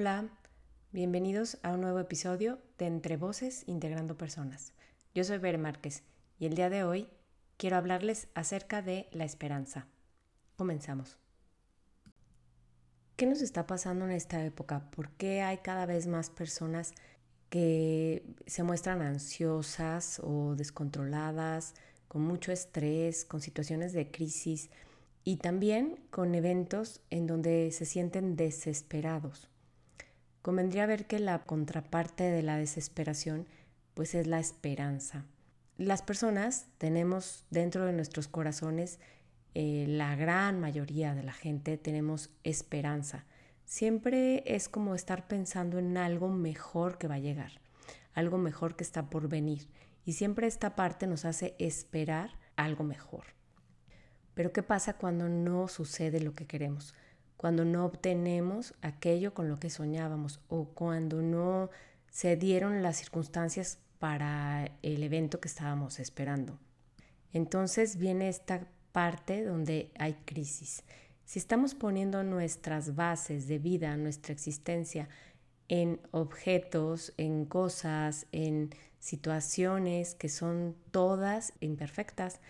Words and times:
Hola, 0.00 0.28
bienvenidos 0.92 1.58
a 1.64 1.72
un 1.72 1.80
nuevo 1.80 1.98
episodio 1.98 2.60
de 2.78 2.86
Entre 2.86 3.16
Voces 3.16 3.64
Integrando 3.66 4.16
Personas. 4.16 4.72
Yo 5.12 5.24
soy 5.24 5.38
Bere 5.38 5.58
Márquez 5.58 6.04
y 6.38 6.46
el 6.46 6.54
día 6.54 6.70
de 6.70 6.84
hoy 6.84 7.08
quiero 7.56 7.78
hablarles 7.78 8.28
acerca 8.34 8.80
de 8.80 9.08
la 9.10 9.24
esperanza. 9.24 9.88
Comenzamos. 10.54 11.18
¿Qué 13.16 13.26
nos 13.26 13.42
está 13.42 13.66
pasando 13.66 14.04
en 14.04 14.12
esta 14.12 14.44
época? 14.44 14.88
¿Por 14.92 15.10
qué 15.10 15.42
hay 15.42 15.58
cada 15.58 15.84
vez 15.84 16.06
más 16.06 16.30
personas 16.30 16.92
que 17.50 18.22
se 18.46 18.62
muestran 18.62 19.02
ansiosas 19.02 20.20
o 20.22 20.54
descontroladas, 20.54 21.74
con 22.06 22.22
mucho 22.22 22.52
estrés, 22.52 23.24
con 23.24 23.40
situaciones 23.40 23.92
de 23.94 24.12
crisis 24.12 24.70
y 25.24 25.38
también 25.38 25.98
con 26.10 26.36
eventos 26.36 27.00
en 27.10 27.26
donde 27.26 27.72
se 27.72 27.84
sienten 27.84 28.36
desesperados? 28.36 29.50
Convendría 30.42 30.86
ver 30.86 31.06
que 31.06 31.18
la 31.18 31.40
contraparte 31.40 32.24
de 32.24 32.42
la 32.42 32.56
desesperación 32.56 33.46
pues 33.94 34.14
es 34.14 34.26
la 34.26 34.38
esperanza. 34.38 35.24
Las 35.76 36.02
personas 36.02 36.66
tenemos 36.78 37.44
dentro 37.50 37.84
de 37.84 37.92
nuestros 37.92 38.28
corazones, 38.28 39.00
eh, 39.54 39.86
la 39.88 40.14
gran 40.16 40.60
mayoría 40.60 41.14
de 41.14 41.22
la 41.22 41.32
gente 41.32 41.78
tenemos 41.78 42.30
esperanza. 42.44 43.24
Siempre 43.64 44.42
es 44.46 44.68
como 44.68 44.94
estar 44.94 45.26
pensando 45.28 45.78
en 45.78 45.96
algo 45.96 46.28
mejor 46.28 46.98
que 46.98 47.08
va 47.08 47.16
a 47.16 47.20
llegar, 47.20 47.60
algo 48.14 48.38
mejor 48.38 48.76
que 48.76 48.84
está 48.84 49.10
por 49.10 49.28
venir. 49.28 49.68
Y 50.04 50.14
siempre 50.14 50.46
esta 50.46 50.74
parte 50.74 51.06
nos 51.06 51.24
hace 51.24 51.54
esperar 51.58 52.30
algo 52.56 52.84
mejor. 52.84 53.24
Pero 54.34 54.52
¿qué 54.52 54.62
pasa 54.62 54.94
cuando 54.94 55.28
no 55.28 55.68
sucede 55.68 56.20
lo 56.20 56.34
que 56.34 56.46
queremos? 56.46 56.94
Cuando 57.38 57.64
no 57.64 57.86
obtenemos 57.86 58.74
aquello 58.82 59.32
con 59.32 59.48
lo 59.48 59.58
que 59.58 59.70
soñábamos 59.70 60.40
o 60.48 60.66
cuando 60.66 61.22
no 61.22 61.70
se 62.10 62.36
dieron 62.36 62.82
las 62.82 62.96
circunstancias 62.96 63.78
para 63.98 64.70
el 64.82 65.02
evento 65.02 65.40
que 65.40 65.48
estábamos 65.48 66.00
esperando. 66.00 66.58
Entonces 67.32 67.96
viene 67.96 68.28
esta 68.28 68.66
parte 68.92 69.44
donde 69.44 69.92
hay 69.98 70.14
crisis. 70.24 70.82
Si 71.24 71.38
estamos 71.38 71.74
poniendo 71.74 72.24
nuestras 72.24 72.96
bases 72.96 73.46
de 73.46 73.58
vida, 73.58 73.96
nuestra 73.96 74.32
existencia 74.32 75.08
en 75.68 76.00
objetos, 76.10 77.12
en 77.18 77.44
cosas, 77.44 78.26
en 78.32 78.70
situaciones 78.98 80.16
que 80.16 80.28
son 80.28 80.74
todas 80.90 81.52
imperfectas, 81.60 82.40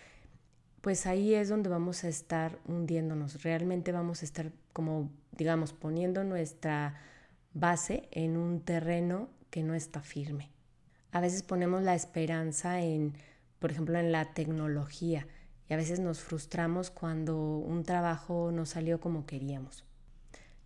pues 0.81 1.05
ahí 1.05 1.33
es 1.33 1.49
donde 1.49 1.69
vamos 1.69 2.03
a 2.03 2.07
estar 2.07 2.59
hundiéndonos. 2.67 3.43
Realmente 3.43 3.91
vamos 3.91 4.21
a 4.21 4.25
estar 4.25 4.51
como, 4.73 5.09
digamos, 5.31 5.73
poniendo 5.73 6.23
nuestra 6.23 6.95
base 7.53 8.07
en 8.11 8.37
un 8.37 8.61
terreno 8.61 9.29
que 9.49 9.63
no 9.63 9.73
está 9.73 10.01
firme. 10.01 10.51
A 11.11 11.21
veces 11.21 11.43
ponemos 11.43 11.83
la 11.83 11.95
esperanza 11.95 12.81
en, 12.81 13.13
por 13.59 13.71
ejemplo, 13.71 13.97
en 13.97 14.11
la 14.11 14.33
tecnología 14.33 15.27
y 15.67 15.73
a 15.73 15.77
veces 15.77 15.99
nos 15.99 16.19
frustramos 16.21 16.91
cuando 16.91 17.37
un 17.37 17.83
trabajo 17.83 18.51
no 18.51 18.65
salió 18.65 18.99
como 18.99 19.25
queríamos. 19.25 19.83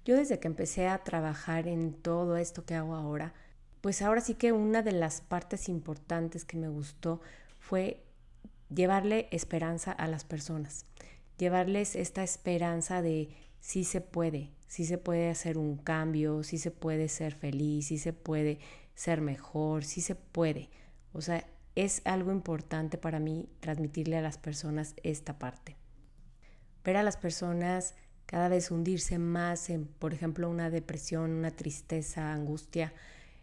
Yo 0.06 0.18
desde 0.18 0.40
que 0.40 0.48
empecé 0.48 0.88
a 0.88 1.04
trabajar 1.04 1.68
en 1.68 1.94
todo 1.94 2.36
esto 2.38 2.66
que 2.66 2.76
hago 2.76 2.96
ahora, 2.96 3.34
pues 3.82 4.02
ahora 4.02 4.22
sí 4.22 4.36
que 4.36 4.52
una 4.52 4.82
de 4.82 4.92
las 4.92 5.22
partes 5.22 5.70
importantes 5.70 6.46
que 6.46 6.58
me 6.58 6.68
gustó 6.68 7.22
fue 7.60 8.04
llevarle 8.70 9.28
esperanza 9.32 9.92
a 9.92 10.08
las 10.08 10.24
personas, 10.24 10.86
llevarles 11.38 11.96
esta 11.96 12.24
esperanza 12.24 13.02
de 13.02 13.30
sí 13.60 13.84
se 13.84 14.02
puede, 14.02 14.52
sí 14.68 14.86
se 14.86 14.98
puede 14.98 15.30
hacer 15.30 15.58
un 15.58 15.78
cambio, 15.78 16.44
sí 16.44 16.58
se 16.58 16.72
puede 16.72 17.08
ser 17.08 17.34
feliz, 17.34 17.88
sí 17.88 17.98
se 17.98 18.14
puede 18.14 18.60
ser 18.96 19.22
mejor, 19.22 19.84
sí 19.84 20.02
se 20.02 20.16
puede. 20.16 20.70
O 21.14 21.22
sea, 21.22 21.46
es 21.76 22.02
algo 22.06 22.32
importante 22.32 22.98
para 22.98 23.20
mí 23.20 23.50
transmitirle 23.60 24.18
a 24.18 24.22
las 24.22 24.38
personas 24.38 24.96
esta 25.04 25.40
parte. 25.40 25.76
Ver 26.84 26.98
a 26.98 27.04
las 27.04 27.18
personas 27.18 27.96
cada 28.26 28.48
vez 28.48 28.72
hundirse 28.72 29.20
más 29.20 29.70
en, 29.70 29.86
por 29.86 30.14
ejemplo, 30.14 30.50
una 30.50 30.70
depresión, 30.70 31.32
una 31.32 31.52
tristeza, 31.52 32.34
angustia, 32.34 32.94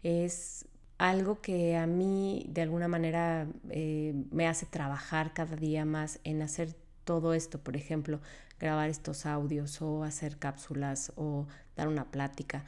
es 0.03 0.65
algo 1.01 1.41
que 1.41 1.75
a 1.77 1.87
mí 1.87 2.45
de 2.47 2.61
alguna 2.61 2.87
manera 2.87 3.47
eh, 3.71 4.13
me 4.29 4.47
hace 4.47 4.67
trabajar 4.67 5.33
cada 5.33 5.55
día 5.55 5.83
más 5.83 6.19
en 6.23 6.43
hacer 6.43 6.75
todo 7.05 7.33
esto, 7.33 7.57
por 7.57 7.75
ejemplo, 7.75 8.19
grabar 8.59 8.87
estos 8.87 9.25
audios 9.25 9.81
o 9.81 10.03
hacer 10.03 10.37
cápsulas 10.37 11.11
o 11.15 11.47
dar 11.75 11.87
una 11.87 12.11
plática, 12.11 12.65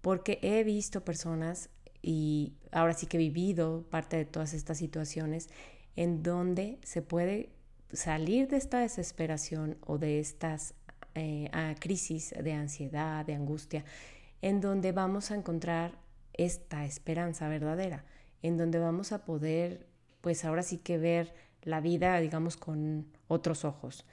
porque 0.00 0.40
he 0.42 0.64
visto 0.64 1.04
personas 1.04 1.70
y 2.02 2.54
ahora 2.72 2.92
sí 2.92 3.06
que 3.06 3.18
he 3.18 3.20
vivido 3.20 3.84
parte 3.88 4.16
de 4.16 4.24
todas 4.24 4.52
estas 4.52 4.78
situaciones 4.78 5.48
en 5.94 6.24
donde 6.24 6.80
se 6.82 7.02
puede 7.02 7.50
salir 7.92 8.48
de 8.48 8.56
esta 8.56 8.80
desesperación 8.80 9.78
o 9.86 9.98
de 9.98 10.18
estas 10.18 10.74
eh, 11.14 11.48
crisis 11.78 12.34
de 12.42 12.52
ansiedad, 12.52 13.24
de 13.24 13.36
angustia, 13.36 13.84
en 14.42 14.60
donde 14.60 14.90
vamos 14.90 15.30
a 15.30 15.36
encontrar 15.36 16.09
esta 16.44 16.84
esperanza 16.84 17.48
verdadera, 17.48 18.04
en 18.42 18.56
donde 18.56 18.78
vamos 18.78 19.12
a 19.12 19.24
poder, 19.24 19.86
pues 20.20 20.44
ahora 20.44 20.62
sí 20.62 20.78
que 20.78 20.98
ver 20.98 21.34
la 21.62 21.80
vida, 21.80 22.18
digamos, 22.20 22.56
con 22.56 23.06
otros 23.28 23.64
ojos. 23.64 24.06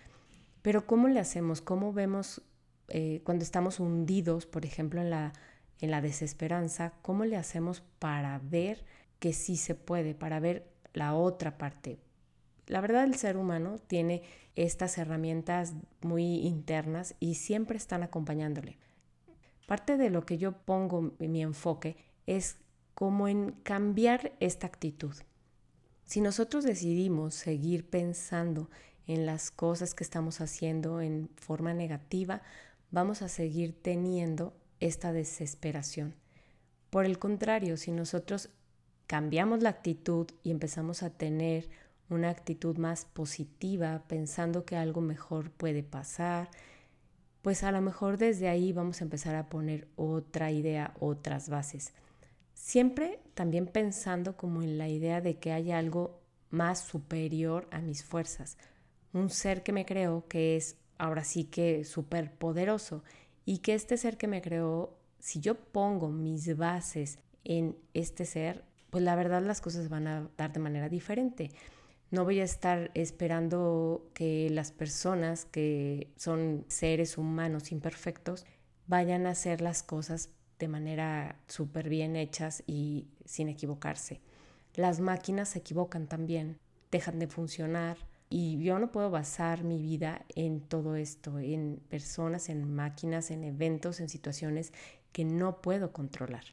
Pero 0.62 0.86
¿cómo 0.86 1.08
le 1.08 1.20
hacemos? 1.20 1.62
¿Cómo 1.62 1.94
vemos 1.94 2.42
eh, 2.90 3.22
cuando 3.24 3.44
estamos 3.44 3.80
hundidos, 3.80 4.46
por 4.46 4.66
ejemplo, 4.66 5.02
en 5.02 5.10
la 5.10 5.34
en 5.80 5.92
la 5.92 6.02
desesperanza, 6.02 6.94
¿cómo 7.02 7.26
le 7.26 7.38
hacemos 7.38 7.82
para 8.00 8.40
ver 8.40 8.84
que 9.20 9.34
sí 9.34 9.58
se 9.58 9.76
puede, 9.76 10.16
para 10.16 10.40
ver 10.40 10.68
la 10.94 11.16
otra 11.16 11.58
parte? 11.58 12.00
La 12.66 12.82
verdad, 12.82 13.04
el 13.04 13.16
ser 13.16 13.38
humano 13.38 13.78
tiene 13.88 14.24
estas 14.56 14.98
herramientas 14.98 15.74
muy 16.02 16.40
internas 16.40 17.16
y 17.20 17.36
siempre 17.36 17.78
están 17.78 18.04
acompañándole. 18.04 18.78
Parte 19.68 19.98
de 19.98 20.10
lo 20.10 20.26
que 20.26 20.38
yo 20.38 20.54
pongo 20.54 21.14
mi 21.20 21.42
enfoque 21.42 21.98
es 22.28 22.58
como 22.94 23.28
en 23.28 23.52
cambiar 23.64 24.34
esta 24.40 24.68
actitud. 24.68 25.16
Si 26.06 26.22
nosotros 26.22 26.64
decidimos 26.64 27.34
seguir 27.34 27.90
pensando 27.90 28.70
en 29.08 29.26
las 29.26 29.52
cosas 29.52 29.94
que 29.94 30.04
estamos 30.04 30.42
haciendo 30.42 31.02
en 31.02 31.30
forma 31.36 31.74
negativa, 31.74 32.42
vamos 32.92 33.22
a 33.22 33.30
seguir 33.30 33.74
teniendo 33.82 34.54
esta 34.80 35.12
desesperación. 35.12 36.16
Por 36.90 37.06
el 37.06 37.20
contrario, 37.20 37.78
si 37.78 37.92
nosotros 37.92 38.50
cambiamos 39.08 39.62
la 39.62 39.70
actitud 39.70 40.28
y 40.44 40.52
empezamos 40.52 41.04
a 41.04 41.10
tener 41.10 41.70
una 42.10 42.30
actitud 42.30 42.78
más 42.78 43.06
positiva, 43.06 44.04
pensando 44.08 44.66
que 44.66 44.78
algo 44.78 45.02
mejor 45.02 45.52
puede 45.52 45.84
pasar, 45.84 46.50
pues 47.42 47.64
a 47.64 47.72
lo 47.72 47.82
mejor 47.82 48.18
desde 48.18 48.48
ahí 48.48 48.74
vamos 48.74 49.02
a 49.02 49.04
empezar 49.04 49.36
a 49.36 49.50
poner 49.50 49.88
otra 49.96 50.52
idea, 50.52 50.94
otras 51.00 51.50
bases. 51.50 51.94
Siempre 52.68 53.22
también 53.34 53.66
pensando 53.66 54.36
como 54.36 54.62
en 54.62 54.78
la 54.78 54.90
idea 54.90 55.22
de 55.22 55.38
que 55.38 55.54
hay 55.54 55.72
algo 55.72 56.20
más 56.50 56.82
superior 56.82 57.66
a 57.72 57.80
mis 57.80 58.04
fuerzas, 58.04 58.58
un 59.14 59.30
ser 59.30 59.64
que 59.64 59.72
me 59.72 59.86
creo 59.86 60.28
que 60.28 60.58
es 60.58 60.76
ahora 60.98 61.24
sí 61.24 61.46
que 61.46 61.86
súper 61.86 62.30
poderoso 62.30 63.06
y 63.46 63.60
que 63.60 63.74
este 63.74 63.96
ser 63.96 64.18
que 64.18 64.28
me 64.28 64.42
creó, 64.42 64.98
si 65.18 65.40
yo 65.40 65.56
pongo 65.56 66.10
mis 66.10 66.58
bases 66.58 67.20
en 67.46 67.78
este 67.94 68.26
ser, 68.26 68.66
pues 68.90 69.02
la 69.02 69.16
verdad 69.16 69.42
las 69.44 69.62
cosas 69.62 69.88
van 69.88 70.08
a 70.08 70.30
dar 70.36 70.52
de 70.52 70.60
manera 70.60 70.90
diferente. 70.90 71.52
No 72.12 72.26
voy 72.26 72.42
a 72.42 72.44
estar 72.44 72.92
esperando 72.96 74.10
que 74.14 74.50
las 74.50 74.74
personas 74.74 75.46
que 75.46 76.12
son 76.18 76.66
seres 76.68 77.18
humanos 77.18 77.72
imperfectos 77.72 78.46
vayan 78.88 79.26
a 79.26 79.30
hacer 79.30 79.62
las 79.62 79.84
cosas 79.84 80.32
de 80.60 80.68
manera 80.68 81.40
súper 81.48 81.90
bien 81.90 82.16
hechas 82.16 82.64
y 82.68 83.08
sin 83.26 83.50
equivocarse. 83.50 84.22
Las 84.76 85.00
máquinas 85.00 85.50
se 85.50 85.60
equivocan 85.60 86.08
también, 86.08 86.60
dejan 86.92 87.20
de 87.20 87.28
funcionar, 87.28 87.98
y 88.30 88.62
yo 88.62 88.78
no 88.78 88.92
puedo 88.92 89.10
basar 89.10 89.64
mi 89.64 89.82
vida 89.82 90.26
en 90.36 90.60
todo 90.60 90.96
esto, 90.96 91.40
en 91.40 91.82
personas, 91.90 92.50
en 92.50 92.74
máquinas, 92.76 93.32
en 93.32 93.44
eventos, 93.44 94.02
en 94.02 94.10
situaciones 94.10 94.74
que 95.14 95.24
no 95.24 95.62
puedo 95.62 95.94
controlar. 95.94 96.44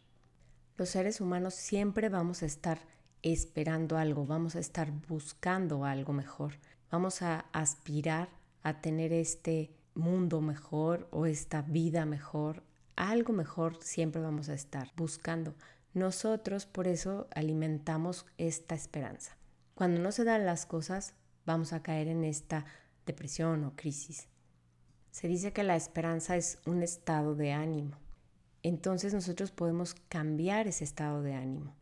Los 0.76 0.90
seres 0.90 1.20
humanos 1.20 1.54
siempre 1.54 2.08
vamos 2.08 2.42
a 2.42 2.46
estar 2.46 2.80
esperando 3.22 3.96
algo, 3.96 4.26
vamos 4.26 4.54
a 4.54 4.60
estar 4.60 4.92
buscando 5.08 5.84
algo 5.84 6.12
mejor, 6.12 6.58
vamos 6.90 7.22
a 7.22 7.40
aspirar 7.52 8.28
a 8.62 8.80
tener 8.80 9.12
este 9.12 9.70
mundo 9.94 10.40
mejor 10.40 11.08
o 11.10 11.26
esta 11.26 11.62
vida 11.62 12.06
mejor, 12.06 12.62
algo 12.96 13.32
mejor 13.32 13.78
siempre 13.82 14.20
vamos 14.20 14.48
a 14.48 14.54
estar 14.54 14.90
buscando. 14.96 15.54
Nosotros 15.92 16.66
por 16.66 16.88
eso 16.88 17.28
alimentamos 17.34 18.26
esta 18.38 18.74
esperanza. 18.74 19.36
Cuando 19.74 20.00
no 20.00 20.12
se 20.12 20.24
dan 20.24 20.46
las 20.46 20.66
cosas, 20.66 21.14
vamos 21.46 21.72
a 21.72 21.82
caer 21.82 22.08
en 22.08 22.24
esta 22.24 22.64
depresión 23.06 23.64
o 23.64 23.76
crisis. 23.76 24.28
Se 25.10 25.28
dice 25.28 25.52
que 25.52 25.62
la 25.62 25.76
esperanza 25.76 26.36
es 26.36 26.58
un 26.66 26.82
estado 26.82 27.34
de 27.34 27.52
ánimo 27.52 28.04
entonces 28.64 29.12
nosotros 29.12 29.50
podemos 29.52 29.94
cambiar 30.08 30.66
ese 30.66 30.84
estado 30.84 31.22
de 31.22 31.34
ánimo. 31.34 31.76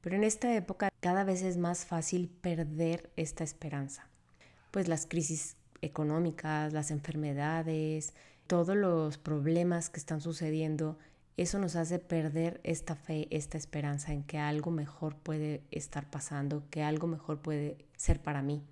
Pero 0.00 0.16
en 0.16 0.24
esta 0.24 0.52
época 0.56 0.88
cada 1.00 1.24
vez 1.24 1.42
es 1.42 1.58
más 1.58 1.84
fácil 1.84 2.28
perder 2.28 3.12
esta 3.16 3.44
esperanza, 3.44 4.08
pues 4.70 4.88
las 4.88 5.06
crisis 5.06 5.56
económicas, 5.82 6.72
las 6.72 6.90
enfermedades, 6.90 8.14
todos 8.52 8.76
los 8.76 9.16
problemas 9.16 9.88
que 9.88 9.98
están 9.98 10.20
sucediendo, 10.20 10.98
eso 11.38 11.58
nos 11.58 11.74
hace 11.74 11.98
perder 11.98 12.60
esta 12.64 12.94
fe, 12.94 13.26
esta 13.30 13.56
esperanza 13.56 14.12
en 14.12 14.24
que 14.24 14.36
algo 14.36 14.70
mejor 14.70 15.16
puede 15.16 15.62
estar 15.70 16.10
pasando, 16.10 16.62
que 16.68 16.82
algo 16.82 17.06
mejor 17.06 17.40
puede 17.40 17.78
ser 17.96 18.20
para 18.20 18.42
mí. 18.42 18.62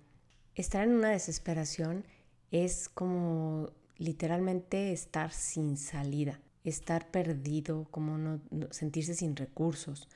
Estar 0.53 0.83
en 0.83 0.93
una 0.93 1.09
desesperación 1.09 2.05
es 2.51 2.89
como 2.89 3.71
literalmente 3.97 4.91
estar 4.91 5.31
sin 5.31 5.77
salida, 5.77 6.39
estar 6.63 7.09
perdido, 7.09 7.87
como 7.89 8.19
no, 8.19 8.39
sentirse 8.69 9.15
sin 9.15 9.35
recursos. 9.35 10.07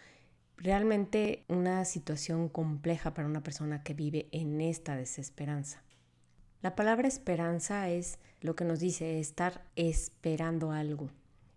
Realmente 0.57 1.43
una 1.47 1.85
situación 1.85 2.49
compleja 2.49 3.15
para 3.15 3.27
una 3.27 3.41
persona 3.41 3.81
que 3.81 3.95
vive 3.95 4.27
en 4.31 4.61
esta 4.61 4.95
desesperanza. 4.95 5.81
La 6.61 6.75
palabra 6.75 7.07
esperanza 7.07 7.89
es 7.89 8.17
lo 8.41 8.55
que 8.55 8.65
nos 8.65 8.79
dice 8.79 9.19
estar 9.19 9.63
esperando 9.75 10.71
algo. 10.71 11.09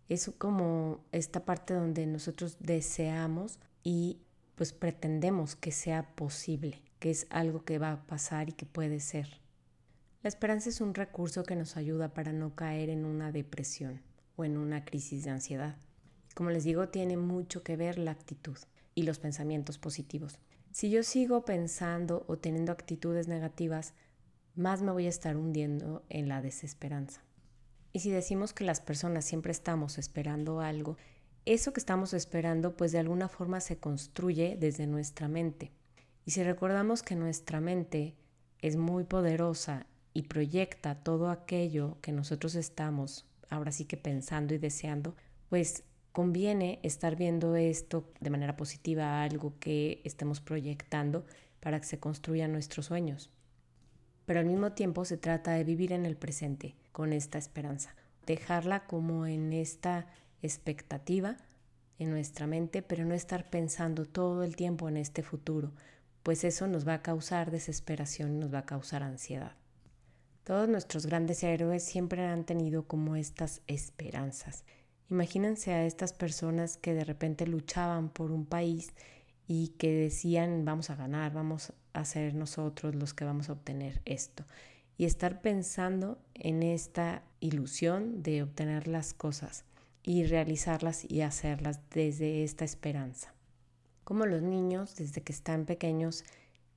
Es 0.08 0.30
como 0.38 1.04
esta 1.12 1.44
parte 1.44 1.74
donde 1.74 2.06
nosotros 2.06 2.56
deseamos 2.60 3.58
y 3.82 4.18
pues 4.54 4.72
pretendemos 4.72 5.54
que 5.54 5.70
sea 5.70 6.14
posible, 6.14 6.82
que 6.98 7.10
es 7.10 7.26
algo 7.30 7.64
que 7.64 7.78
va 7.78 7.92
a 7.92 8.06
pasar 8.06 8.48
y 8.48 8.52
que 8.52 8.66
puede 8.66 9.00
ser. 9.00 9.40
La 10.22 10.28
esperanza 10.28 10.68
es 10.68 10.80
un 10.80 10.94
recurso 10.94 11.44
que 11.44 11.54
nos 11.54 11.76
ayuda 11.76 12.12
para 12.12 12.32
no 12.32 12.56
caer 12.56 12.90
en 12.90 13.04
una 13.04 13.30
depresión 13.30 14.02
o 14.36 14.44
en 14.44 14.56
una 14.56 14.84
crisis 14.84 15.24
de 15.24 15.30
ansiedad. 15.30 15.76
Como 16.34 16.50
les 16.50 16.64
digo, 16.64 16.88
tiene 16.88 17.16
mucho 17.16 17.62
que 17.62 17.76
ver 17.76 17.98
la 17.98 18.10
actitud 18.10 18.58
y 18.94 19.04
los 19.04 19.18
pensamientos 19.18 19.78
positivos. 19.78 20.38
Si 20.72 20.90
yo 20.90 21.02
sigo 21.02 21.44
pensando 21.44 22.24
o 22.26 22.36
teniendo 22.36 22.72
actitudes 22.72 23.28
negativas, 23.28 23.94
más 24.54 24.82
me 24.82 24.92
voy 24.92 25.06
a 25.06 25.10
estar 25.10 25.36
hundiendo 25.36 26.04
en 26.08 26.28
la 26.28 26.42
desesperanza. 26.42 27.22
Y 27.92 28.00
si 28.00 28.10
decimos 28.10 28.52
que 28.52 28.64
las 28.64 28.80
personas 28.80 29.24
siempre 29.24 29.52
estamos 29.52 29.98
esperando 29.98 30.60
algo, 30.60 30.96
eso 31.46 31.72
que 31.72 31.80
estamos 31.80 32.12
esperando 32.12 32.76
pues 32.76 32.92
de 32.92 32.98
alguna 32.98 33.28
forma 33.28 33.60
se 33.60 33.78
construye 33.78 34.56
desde 34.58 34.86
nuestra 34.86 35.28
mente. 35.28 35.72
Y 36.24 36.32
si 36.32 36.42
recordamos 36.42 37.02
que 37.02 37.16
nuestra 37.16 37.60
mente 37.60 38.14
es 38.60 38.76
muy 38.76 39.04
poderosa 39.04 39.86
y 40.12 40.22
proyecta 40.22 40.96
todo 40.96 41.30
aquello 41.30 41.96
que 42.02 42.12
nosotros 42.12 42.54
estamos 42.54 43.24
ahora 43.48 43.72
sí 43.72 43.86
que 43.86 43.96
pensando 43.96 44.54
y 44.54 44.58
deseando, 44.58 45.14
pues 45.48 45.84
conviene 46.12 46.80
estar 46.82 47.16
viendo 47.16 47.56
esto 47.56 48.12
de 48.20 48.30
manera 48.30 48.56
positiva, 48.56 49.22
algo 49.22 49.54
que 49.58 50.02
estemos 50.04 50.40
proyectando 50.40 51.24
para 51.60 51.80
que 51.80 51.86
se 51.86 51.98
construyan 51.98 52.52
nuestros 52.52 52.86
sueños 52.86 53.30
pero 54.28 54.40
al 54.40 54.46
mismo 54.46 54.72
tiempo 54.72 55.06
se 55.06 55.16
trata 55.16 55.52
de 55.52 55.64
vivir 55.64 55.90
en 55.90 56.04
el 56.04 56.14
presente 56.14 56.76
con 56.92 57.14
esta 57.14 57.38
esperanza, 57.38 57.94
dejarla 58.26 58.84
como 58.84 59.24
en 59.24 59.54
esta 59.54 60.06
expectativa 60.42 61.38
en 61.98 62.10
nuestra 62.10 62.46
mente, 62.46 62.82
pero 62.82 63.06
no 63.06 63.14
estar 63.14 63.48
pensando 63.48 64.04
todo 64.04 64.42
el 64.42 64.54
tiempo 64.54 64.86
en 64.86 64.98
este 64.98 65.22
futuro, 65.22 65.72
pues 66.22 66.44
eso 66.44 66.66
nos 66.66 66.86
va 66.86 66.92
a 66.92 67.02
causar 67.02 67.50
desesperación 67.50 68.38
nos 68.38 68.52
va 68.52 68.58
a 68.58 68.66
causar 68.66 69.02
ansiedad. 69.02 69.52
Todos 70.44 70.68
nuestros 70.68 71.06
grandes 71.06 71.42
héroes 71.42 71.82
siempre 71.82 72.26
han 72.26 72.44
tenido 72.44 72.86
como 72.86 73.16
estas 73.16 73.62
esperanzas. 73.66 74.66
Imagínense 75.08 75.72
a 75.72 75.86
estas 75.86 76.12
personas 76.12 76.76
que 76.76 76.92
de 76.92 77.04
repente 77.04 77.46
luchaban 77.46 78.10
por 78.10 78.30
un 78.30 78.44
país 78.44 78.92
y 79.46 79.68
que 79.78 79.90
decían 79.90 80.66
vamos 80.66 80.90
a 80.90 80.96
ganar, 80.96 81.32
vamos 81.32 81.72
a 81.98 82.04
ser 82.04 82.34
nosotros 82.34 82.94
los 82.94 83.14
que 83.14 83.24
vamos 83.24 83.48
a 83.48 83.52
obtener 83.52 84.00
esto. 84.04 84.44
Y 84.96 85.04
estar 85.04 85.40
pensando 85.40 86.18
en 86.34 86.62
esta 86.62 87.22
ilusión 87.40 88.22
de 88.22 88.42
obtener 88.42 88.88
las 88.88 89.14
cosas 89.14 89.64
y 90.02 90.24
realizarlas 90.24 91.04
y 91.08 91.20
hacerlas 91.22 91.80
desde 91.90 92.42
esta 92.42 92.64
esperanza. 92.64 93.34
Como 94.04 94.26
los 94.26 94.42
niños, 94.42 94.96
desde 94.96 95.22
que 95.22 95.32
están 95.32 95.66
pequeños, 95.66 96.24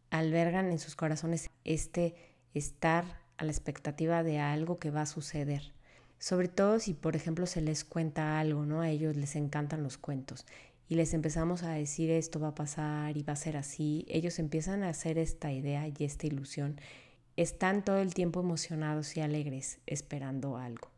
albergan 0.09 0.71
en 0.71 0.79
sus 0.79 0.95
corazones 0.95 1.49
este 1.63 2.15
estar 2.53 3.05
a 3.37 3.45
la 3.45 3.51
expectativa 3.51 4.21
de 4.21 4.39
algo 4.39 4.77
que 4.77 4.91
va 4.91 5.01
a 5.01 5.05
suceder. 5.05 5.73
Sobre 6.19 6.49
todo 6.49 6.77
si, 6.77 6.93
por 6.93 7.15
ejemplo, 7.15 7.47
se 7.47 7.61
les 7.61 7.83
cuenta 7.83 8.39
algo, 8.39 8.65
¿no? 8.65 8.81
A 8.81 8.89
ellos 8.89 9.15
les 9.15 9.35
encantan 9.35 9.81
los 9.81 9.97
cuentos 9.97 10.45
y 10.91 10.95
les 10.95 11.13
empezamos 11.13 11.63
a 11.63 11.71
decir 11.71 12.11
esto 12.11 12.37
va 12.41 12.49
a 12.49 12.55
pasar 12.55 13.15
y 13.15 13.23
va 13.23 13.31
a 13.31 13.37
ser 13.37 13.55
así, 13.55 14.03
ellos 14.09 14.39
empiezan 14.39 14.83
a 14.83 14.89
hacer 14.89 15.17
esta 15.17 15.49
idea 15.49 15.87
y 15.87 16.03
esta 16.03 16.27
ilusión. 16.27 16.81
Están 17.37 17.85
todo 17.85 17.99
el 17.99 18.13
tiempo 18.13 18.41
emocionados 18.41 19.15
y 19.15 19.21
alegres 19.21 19.79
esperando 19.87 20.57
algo. 20.57 20.89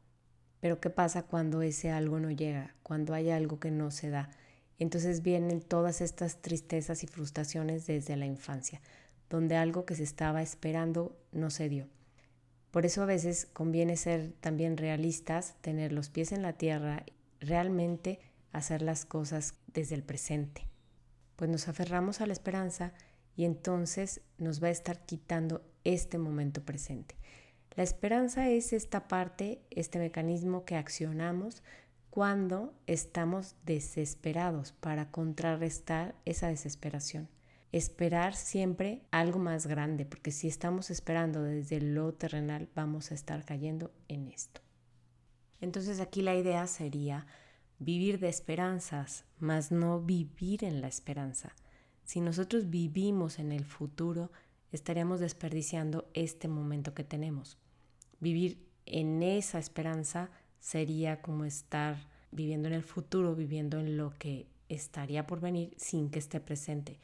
Pero 0.61 0.81
¿qué 0.81 0.89
pasa 0.89 1.21
cuando 1.21 1.61
ese 1.61 1.91
algo 1.91 2.19
no 2.19 2.31
llega? 2.31 2.73
Cuando 2.81 3.13
hay 3.13 3.29
algo 3.29 3.59
que 3.59 3.69
no 3.69 3.91
se 3.91 4.09
da. 4.09 4.31
Entonces 4.79 5.21
vienen 5.21 5.61
todas 5.61 6.01
estas 6.01 6.41
tristezas 6.41 7.03
y 7.03 7.05
frustraciones 7.05 7.85
desde 7.85 8.17
la 8.17 8.25
infancia, 8.25 8.81
donde 9.29 9.57
algo 9.57 9.85
que 9.85 9.93
se 9.93 10.01
estaba 10.01 10.41
esperando 10.41 11.15
no 11.31 11.51
se 11.51 11.69
dio. 11.69 11.87
Por 12.71 12.87
eso 12.87 13.03
a 13.03 13.05
veces 13.05 13.47
conviene 13.53 13.95
ser 13.95 14.33
también 14.41 14.75
realistas, 14.75 15.53
tener 15.61 15.93
los 15.93 16.09
pies 16.09 16.31
en 16.31 16.41
la 16.41 16.53
tierra, 16.53 17.05
realmente 17.39 18.32
hacer 18.53 18.81
las 18.81 19.05
cosas 19.05 19.55
desde 19.67 19.95
el 19.95 20.03
presente. 20.03 20.67
Pues 21.35 21.49
nos 21.49 21.67
aferramos 21.67 22.21
a 22.21 22.27
la 22.27 22.33
esperanza 22.33 22.93
y 23.35 23.45
entonces 23.45 24.21
nos 24.37 24.63
va 24.63 24.67
a 24.67 24.71
estar 24.71 25.05
quitando 25.05 25.65
este 25.83 26.17
momento 26.17 26.63
presente. 26.63 27.15
La 27.75 27.83
esperanza 27.83 28.49
es 28.49 28.71
esta 28.71 29.07
parte, 29.07 29.59
este 29.71 29.97
mecanismo 29.97 30.63
que 30.63 30.75
accionamos 30.75 31.63
cuando 32.11 32.75
estamos 32.85 33.55
desesperados 33.65 34.71
para 34.71 35.09
contrarrestar 35.09 36.13
esa 36.25 36.47
desesperación. 36.49 37.27
Esperar 37.71 38.35
siempre 38.35 39.01
algo 39.09 39.39
más 39.39 39.65
grande, 39.65 40.05
porque 40.05 40.29
si 40.29 40.47
estamos 40.47 40.91
esperando 40.91 41.41
desde 41.41 41.81
lo 41.81 42.13
terrenal, 42.13 42.69
vamos 42.75 43.09
a 43.09 43.15
estar 43.15 43.43
cayendo 43.43 43.91
en 44.07 44.27
esto. 44.27 44.61
Entonces 45.59 45.99
aquí 45.99 46.21
la 46.21 46.35
idea 46.35 46.67
sería 46.67 47.25
vivir 47.79 48.19
de 48.19 48.29
esperanzas, 48.29 49.25
mas 49.39 49.71
no 49.71 50.01
vivir 50.01 50.63
en 50.63 50.81
la 50.81 50.87
esperanza. 50.87 51.55
Si 52.05 52.21
nosotros 52.21 52.69
vivimos 52.69 53.39
en 53.39 53.51
el 53.51 53.65
futuro, 53.65 54.31
estaríamos 54.71 55.19
desperdiciando 55.19 56.09
este 56.13 56.47
momento 56.47 56.93
que 56.93 57.03
tenemos. 57.03 57.57
Vivir 58.19 58.65
en 58.85 59.23
esa 59.23 59.59
esperanza 59.59 60.29
sería 60.59 61.21
como 61.21 61.45
estar 61.45 62.07
viviendo 62.31 62.67
en 62.67 62.73
el 62.73 62.83
futuro, 62.83 63.35
viviendo 63.35 63.79
en 63.79 63.97
lo 63.97 64.17
que 64.17 64.47
estaría 64.69 65.27
por 65.27 65.39
venir 65.39 65.73
sin 65.77 66.09
que 66.09 66.19
esté 66.19 66.39
presente. 66.39 66.99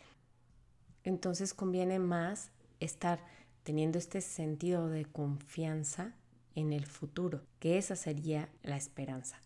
Entonces 1.03 1.53
conviene 1.53 1.99
más 1.99 2.51
estar 2.79 3.23
teniendo 3.63 3.97
este 3.97 4.21
sentido 4.21 4.87
de 4.87 5.05
confianza 5.05 6.15
en 6.55 6.73
el 6.73 6.85
futuro, 6.85 7.41
que 7.59 7.77
esa 7.77 7.95
sería 7.95 8.49
la 8.63 8.77
esperanza 8.77 9.39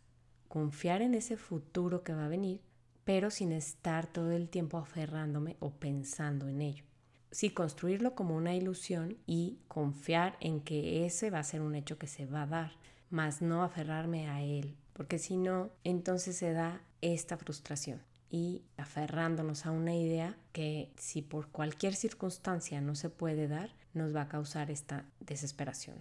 confiar 0.54 1.02
en 1.02 1.16
ese 1.16 1.36
futuro 1.36 2.04
que 2.04 2.14
va 2.14 2.26
a 2.26 2.30
venir, 2.30 2.62
pero 3.06 3.32
sin 3.32 3.52
estar 3.52 4.06
todo 4.06 4.30
el 4.30 4.50
tiempo 4.50 4.78
aferrándome 4.78 5.58
o 5.60 5.72
pensando 5.72 6.48
en 6.48 6.62
ello. 6.62 6.86
Sí, 7.32 7.50
construirlo 7.50 8.14
como 8.14 8.36
una 8.36 8.54
ilusión 8.54 9.18
y 9.26 9.58
confiar 9.68 10.38
en 10.42 10.62
que 10.62 11.08
ese 11.08 11.32
va 11.32 11.40
a 11.40 11.44
ser 11.44 11.62
un 11.62 11.74
hecho 11.74 11.98
que 11.98 12.06
se 12.06 12.28
va 12.28 12.44
a 12.44 12.46
dar, 12.46 12.74
más 13.10 13.42
no 13.42 13.64
aferrarme 13.64 14.30
a 14.30 14.44
él, 14.44 14.78
porque 14.94 15.18
si 15.18 15.38
no, 15.38 15.72
entonces 15.84 16.38
se 16.38 16.54
da 16.54 16.84
esta 17.02 17.36
frustración 17.36 18.04
y 18.30 18.62
aferrándonos 18.78 19.66
a 19.66 19.72
una 19.72 19.96
idea 19.96 20.38
que 20.52 20.94
si 21.00 21.24
por 21.24 21.48
cualquier 21.48 21.96
circunstancia 21.96 22.80
no 22.80 22.94
se 22.94 23.10
puede 23.10 23.48
dar, 23.48 23.74
nos 23.96 24.16
va 24.16 24.22
a 24.22 24.30
causar 24.30 24.70
esta 24.70 25.04
desesperación. 25.20 25.98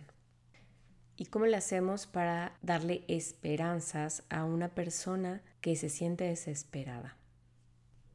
¿Y 1.17 1.27
cómo 1.27 1.47
le 1.47 1.57
hacemos 1.57 2.07
para 2.07 2.57
darle 2.63 3.05
esperanzas 3.07 4.23
a 4.31 4.45
una 4.45 4.69
persona 4.69 5.43
que 5.61 5.77
se 5.77 5.89
siente 5.89 6.25
desesperada? 6.25 7.17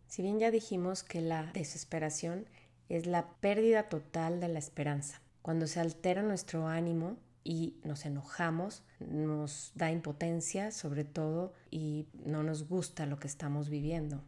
Si 0.07 0.21
bien 0.21 0.39
ya 0.39 0.51
dijimos 0.51 1.03
que 1.03 1.21
la 1.21 1.51
desesperación 1.53 2.47
es 2.89 3.05
la 3.05 3.27
pérdida 3.39 3.89
total 3.89 4.39
de 4.39 4.47
la 4.47 4.59
esperanza, 4.59 5.21
cuando 5.41 5.67
se 5.67 5.79
altera 5.79 6.23
nuestro 6.23 6.67
ánimo 6.67 7.17
y 7.43 7.79
nos 7.83 8.05
enojamos, 8.05 8.83
nos 8.99 9.71
da 9.75 9.91
impotencia 9.91 10.71
sobre 10.71 11.03
todo 11.03 11.53
y 11.69 12.07
no 12.25 12.43
nos 12.43 12.67
gusta 12.67 13.05
lo 13.05 13.19
que 13.19 13.27
estamos 13.27 13.69
viviendo. 13.69 14.23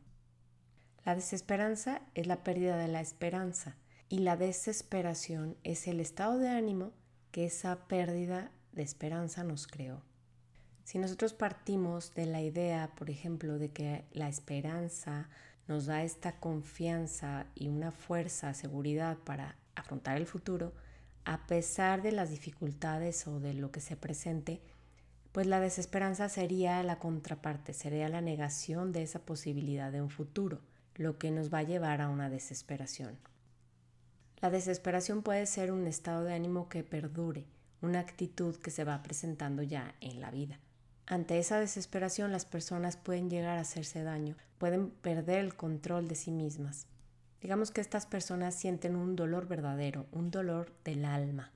La 1.06 1.16
desesperanza 1.16 2.02
es 2.14 2.28
la 2.28 2.44
pérdida 2.44 2.78
de 2.78 2.88
la 2.88 3.02
esperanza 3.02 3.76
y 4.10 4.20
la 4.20 4.38
desesperación 4.38 5.58
es 5.64 5.88
el 5.88 6.00
estado 6.00 6.38
de 6.38 6.50
ánimo 6.50 6.92
que 7.32 7.46
esa 7.46 7.88
pérdida 7.88 8.52
de 8.72 8.84
esperanza 8.84 9.44
nos 9.44 9.68
creó. 9.68 10.02
Si 10.84 10.98
nosotros 10.98 11.34
partimos 11.34 12.14
de 12.16 12.26
la 12.26 12.42
idea, 12.42 12.92
por 12.96 13.10
ejemplo, 13.10 13.60
de 13.60 13.70
que 13.70 14.06
la 14.12 14.28
esperanza 14.28 15.30
nos 15.68 15.86
da 15.86 16.04
esta 16.04 16.40
confianza 16.40 17.46
y 17.54 17.68
una 17.68 17.92
fuerza, 17.92 18.54
seguridad 18.56 19.18
para 19.20 19.56
afrontar 19.76 20.18
el 20.18 20.26
futuro, 20.26 20.74
a 21.26 21.46
pesar 21.46 22.02
de 22.02 22.12
las 22.12 22.32
dificultades 22.32 23.28
o 23.28 23.40
de 23.40 23.54
lo 23.54 23.72
que 23.72 23.82
se 23.82 23.96
presente, 23.96 24.62
pues 25.32 25.46
la 25.46 25.60
desesperanza 25.60 26.28
sería 26.28 26.82
la 26.82 26.98
contraparte, 26.98 27.74
sería 27.74 28.10
la 28.10 28.22
negación 28.22 28.92
de 28.92 29.04
esa 29.04 29.20
posibilidad 29.20 29.92
de 29.92 30.02
un 30.02 30.10
futuro, 30.10 30.60
lo 30.96 31.20
que 31.20 31.30
nos 31.30 31.54
va 31.54 31.60
a 31.60 31.64
llevar 31.64 32.02
a 32.02 32.10
una 32.10 32.30
desesperación. 32.30 33.20
La 34.42 34.50
desesperación 34.50 35.22
puede 35.22 35.46
ser 35.46 35.72
un 35.72 35.86
estado 35.86 36.24
de 36.24 36.34
ánimo 36.34 36.68
que 36.68 36.84
perdure, 36.84 37.46
una 37.82 38.00
actitud 38.00 38.56
que 38.56 38.72
se 38.72 38.84
va 38.84 39.02
presentando 39.04 39.64
ya 39.64 39.96
en 40.02 40.22
la 40.22 40.32
vida. 40.32 40.60
Ante 41.06 41.40
esa 41.40 41.60
desesperación 41.60 42.32
las 42.32 42.46
personas 42.46 42.98
pueden 42.98 43.30
llegar 43.30 43.58
a 43.58 43.62
hacerse 43.62 44.04
daño, 44.04 44.36
pueden 44.58 44.92
perder 44.92 45.40
el 45.40 45.56
control 45.56 46.08
de 46.08 46.16
sí 46.16 46.32
mismas. 46.32 46.86
Digamos 47.42 47.72
que 47.72 47.82
estas 47.82 48.06
personas 48.06 48.54
sienten 48.54 48.96
un 48.96 49.16
dolor 49.16 49.48
verdadero, 49.48 50.06
un 50.12 50.30
dolor 50.30 50.72
del 50.84 51.06
alma. 51.06 51.52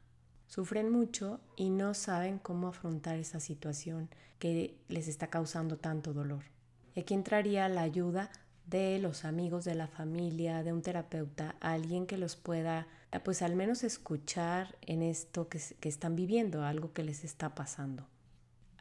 Sufren 0.48 0.92
mucho 0.92 1.40
y 1.56 1.70
no 1.70 1.94
saben 1.94 2.40
cómo 2.40 2.68
afrontar 2.68 3.18
esa 3.18 3.40
situación 3.40 4.10
que 4.40 4.78
les 4.88 5.08
está 5.08 5.28
causando 5.28 5.78
tanto 5.78 6.14
dolor. 6.14 6.44
Y 6.96 7.02
aquí 7.02 7.14
entraría 7.14 7.68
la 7.70 7.82
ayuda 7.82 8.30
de 8.66 9.00
los 9.00 9.26
amigos, 9.26 9.66
de 9.66 9.76
la 9.76 9.88
familia, 9.88 10.64
de 10.64 10.74
un 10.74 10.82
terapeuta, 10.82 11.56
alguien 11.60 12.06
que 12.08 12.18
los 12.18 12.36
pueda, 12.36 12.88
pues 13.24 13.42
al 13.42 13.56
menos 13.56 13.84
escuchar 13.84 14.76
en 14.82 15.02
esto 15.02 15.50
que, 15.50 15.60
que 15.80 15.90
están 15.90 16.16
viviendo, 16.16 16.64
algo 16.64 16.94
que 16.94 17.04
les 17.04 17.24
está 17.24 17.56
pasando. 17.56 18.08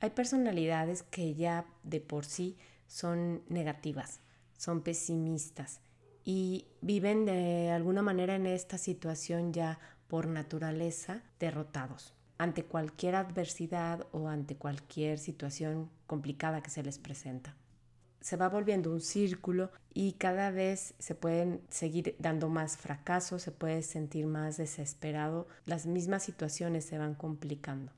Hay 0.00 0.10
personalidades 0.10 1.02
que 1.02 1.34
ya 1.34 1.66
de 1.82 2.00
por 2.00 2.24
sí 2.24 2.56
son 2.86 3.42
negativas, 3.48 4.20
son 4.56 4.82
pesimistas 4.82 5.80
y 6.24 6.66
viven 6.80 7.24
de 7.24 7.70
alguna 7.70 8.02
manera 8.02 8.36
en 8.36 8.46
esta 8.46 8.78
situación 8.78 9.52
ya 9.52 9.78
por 10.08 10.26
naturaleza 10.26 11.22
derrotados 11.40 12.14
ante 12.42 12.64
cualquier 12.64 13.14
adversidad 13.14 14.06
o 14.10 14.28
ante 14.28 14.56
cualquier 14.56 15.20
situación 15.20 15.88
complicada 16.08 16.60
que 16.60 16.70
se 16.70 16.82
les 16.82 16.98
presenta. 16.98 17.54
Se 18.22 18.38
va 18.38 18.48
volviendo 18.48 18.90
un 18.90 19.02
círculo 19.02 19.70
y 19.92 20.12
cada 20.12 20.50
vez 20.50 20.94
se 20.98 21.14
pueden 21.14 21.60
seguir 21.68 22.16
dando 22.18 22.48
más 22.48 22.78
fracasos, 22.78 23.42
se 23.42 23.52
puede 23.52 23.82
sentir 23.82 24.26
más 24.26 24.56
desesperado, 24.56 25.48
las 25.66 25.84
mismas 25.84 26.22
situaciones 26.22 26.86
se 26.86 26.96
van 26.96 27.14
complicando. 27.14 27.92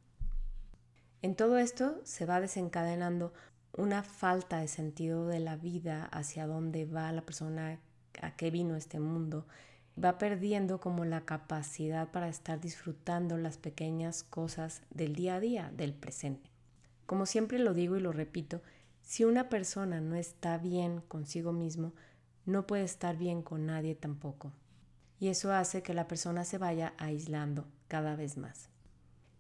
En 1.22 1.36
todo 1.36 1.58
esto 1.58 2.00
se 2.04 2.26
va 2.26 2.40
desencadenando 2.40 3.32
una 3.76 4.02
falta 4.02 4.60
de 4.60 4.68
sentido 4.68 5.26
de 5.26 5.40
la 5.40 5.56
vida, 5.56 6.04
hacia 6.06 6.46
dónde 6.46 6.84
va 6.86 7.10
la 7.12 7.22
persona, 7.22 7.78
a 8.20 8.36
qué 8.36 8.50
vino 8.50 8.76
este 8.76 9.00
mundo. 9.00 9.46
Va 10.02 10.18
perdiendo 10.18 10.80
como 10.80 11.04
la 11.04 11.24
capacidad 11.24 12.10
para 12.10 12.28
estar 12.28 12.60
disfrutando 12.60 13.36
las 13.36 13.58
pequeñas 13.58 14.22
cosas 14.22 14.82
del 14.90 15.14
día 15.14 15.36
a 15.36 15.40
día, 15.40 15.72
del 15.76 15.92
presente. 15.92 16.50
Como 17.06 17.26
siempre 17.26 17.58
lo 17.58 17.74
digo 17.74 17.96
y 17.96 18.00
lo 18.00 18.12
repito, 18.12 18.62
si 19.04 19.24
una 19.24 19.48
persona 19.48 20.00
no 20.00 20.16
está 20.16 20.58
bien 20.58 21.00
consigo 21.08 21.52
mismo, 21.52 21.92
no 22.46 22.66
puede 22.66 22.84
estar 22.84 23.16
bien 23.16 23.42
con 23.42 23.66
nadie 23.66 23.94
tampoco. 23.94 24.52
Y 25.20 25.28
eso 25.28 25.52
hace 25.52 25.82
que 25.82 25.94
la 25.94 26.08
persona 26.08 26.44
se 26.44 26.58
vaya 26.58 26.94
aislando 26.98 27.66
cada 27.88 28.16
vez 28.16 28.36
más. 28.36 28.68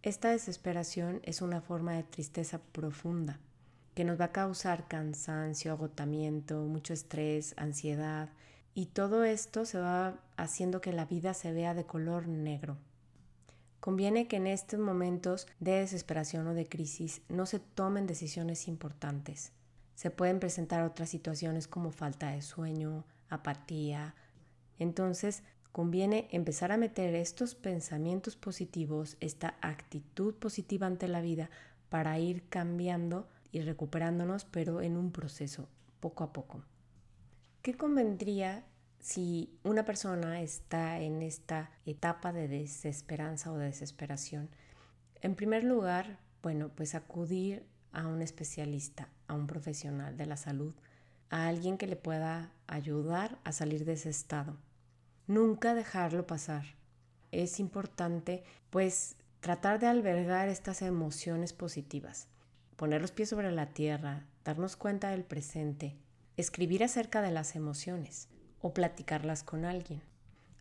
Esta 0.02 0.30
desesperación 0.30 1.20
es 1.24 1.42
una 1.42 1.60
forma 1.60 1.94
de 1.94 2.02
tristeza 2.02 2.58
profunda 2.58 3.40
que 3.94 4.04
nos 4.04 4.20
va 4.20 4.26
a 4.26 4.32
causar 4.32 4.86
cansancio, 4.88 5.72
agotamiento, 5.72 6.62
mucho 6.62 6.92
estrés, 6.92 7.54
ansiedad 7.56 8.28
y 8.74 8.86
todo 8.86 9.24
esto 9.24 9.64
se 9.64 9.78
va 9.78 10.18
haciendo 10.36 10.80
que 10.80 10.92
la 10.92 11.06
vida 11.06 11.32
se 11.32 11.52
vea 11.52 11.74
de 11.74 11.84
color 11.84 12.26
negro. 12.28 12.76
Conviene 13.84 14.28
que 14.28 14.36
en 14.36 14.46
estos 14.46 14.80
momentos 14.80 15.46
de 15.60 15.72
desesperación 15.72 16.46
o 16.46 16.54
de 16.54 16.66
crisis 16.66 17.20
no 17.28 17.44
se 17.44 17.58
tomen 17.58 18.06
decisiones 18.06 18.66
importantes. 18.66 19.52
Se 19.94 20.10
pueden 20.10 20.40
presentar 20.40 20.82
otras 20.84 21.10
situaciones 21.10 21.68
como 21.68 21.90
falta 21.90 22.30
de 22.30 22.40
sueño, 22.40 23.04
apatía. 23.28 24.14
Entonces, 24.78 25.42
conviene 25.70 26.28
empezar 26.30 26.72
a 26.72 26.78
meter 26.78 27.14
estos 27.14 27.54
pensamientos 27.54 28.36
positivos, 28.36 29.18
esta 29.20 29.58
actitud 29.60 30.32
positiva 30.36 30.86
ante 30.86 31.06
la 31.06 31.20
vida 31.20 31.50
para 31.90 32.18
ir 32.18 32.48
cambiando 32.48 33.28
y 33.52 33.60
recuperándonos, 33.60 34.46
pero 34.46 34.80
en 34.80 34.96
un 34.96 35.12
proceso, 35.12 35.68
poco 36.00 36.24
a 36.24 36.32
poco. 36.32 36.64
¿Qué 37.60 37.74
convendría 37.74 38.64
si 39.04 39.50
una 39.64 39.84
persona 39.84 40.40
está 40.40 40.98
en 40.98 41.20
esta 41.20 41.70
etapa 41.84 42.32
de 42.32 42.48
desesperanza 42.48 43.52
o 43.52 43.58
de 43.58 43.66
desesperación? 43.66 44.48
En 45.20 45.34
primer 45.34 45.62
lugar, 45.62 46.20
bueno, 46.42 46.70
pues 46.74 46.94
acudir 46.94 47.66
a 47.92 48.06
un 48.06 48.22
especialista, 48.22 49.10
a 49.26 49.34
un 49.34 49.46
profesional 49.46 50.16
de 50.16 50.24
la 50.24 50.38
salud, 50.38 50.72
a 51.28 51.48
alguien 51.48 51.76
que 51.76 51.86
le 51.86 51.96
pueda 51.96 52.54
ayudar 52.66 53.38
a 53.44 53.52
salir 53.52 53.84
de 53.84 53.92
ese 53.92 54.08
estado 54.08 54.56
nunca 55.26 55.74
dejarlo 55.74 56.26
pasar. 56.26 56.64
Es 57.30 57.60
importante 57.60 58.42
pues 58.70 59.16
tratar 59.40 59.80
de 59.80 59.86
albergar 59.86 60.48
estas 60.48 60.80
emociones 60.80 61.52
positivas, 61.52 62.26
poner 62.76 63.02
los 63.02 63.12
pies 63.12 63.28
sobre 63.28 63.52
la 63.52 63.66
tierra, 63.66 64.24
darnos 64.46 64.76
cuenta 64.76 65.10
del 65.10 65.24
presente, 65.24 65.94
escribir 66.38 66.82
acerca 66.82 67.20
de 67.20 67.32
las 67.32 67.54
emociones 67.54 68.30
o 68.64 68.72
platicarlas 68.72 69.42
con 69.42 69.66
alguien, 69.66 70.00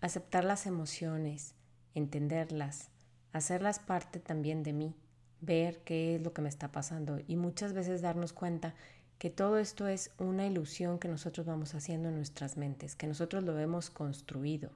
aceptar 0.02 0.44
las 0.44 0.66
emociones, 0.66 1.56
entenderlas, 1.96 2.90
hacerlas 3.32 3.80
parte 3.80 4.20
también 4.20 4.62
de 4.62 4.74
mí, 4.74 4.94
ver 5.40 5.80
qué 5.86 6.16
es 6.16 6.22
lo 6.22 6.34
que 6.34 6.42
me 6.42 6.50
está 6.50 6.70
pasando 6.70 7.22
y 7.30 7.38
muchas 7.38 7.72
veces 7.72 8.02
darnos 8.02 8.34
cuenta 8.34 8.74
que 9.20 9.30
todo 9.30 9.58
esto 9.58 9.88
es 9.88 10.12
una 10.18 10.46
ilusión 10.46 11.00
que 11.00 11.08
nosotros 11.08 11.46
vamos 11.46 11.76
haciendo 11.76 12.10
en 12.10 12.18
nuestras 12.18 12.58
mentes, 12.58 12.98
que 12.98 13.08
nosotros 13.08 13.46
lo 13.46 13.58
hemos 13.58 13.90
construido. 13.90 14.70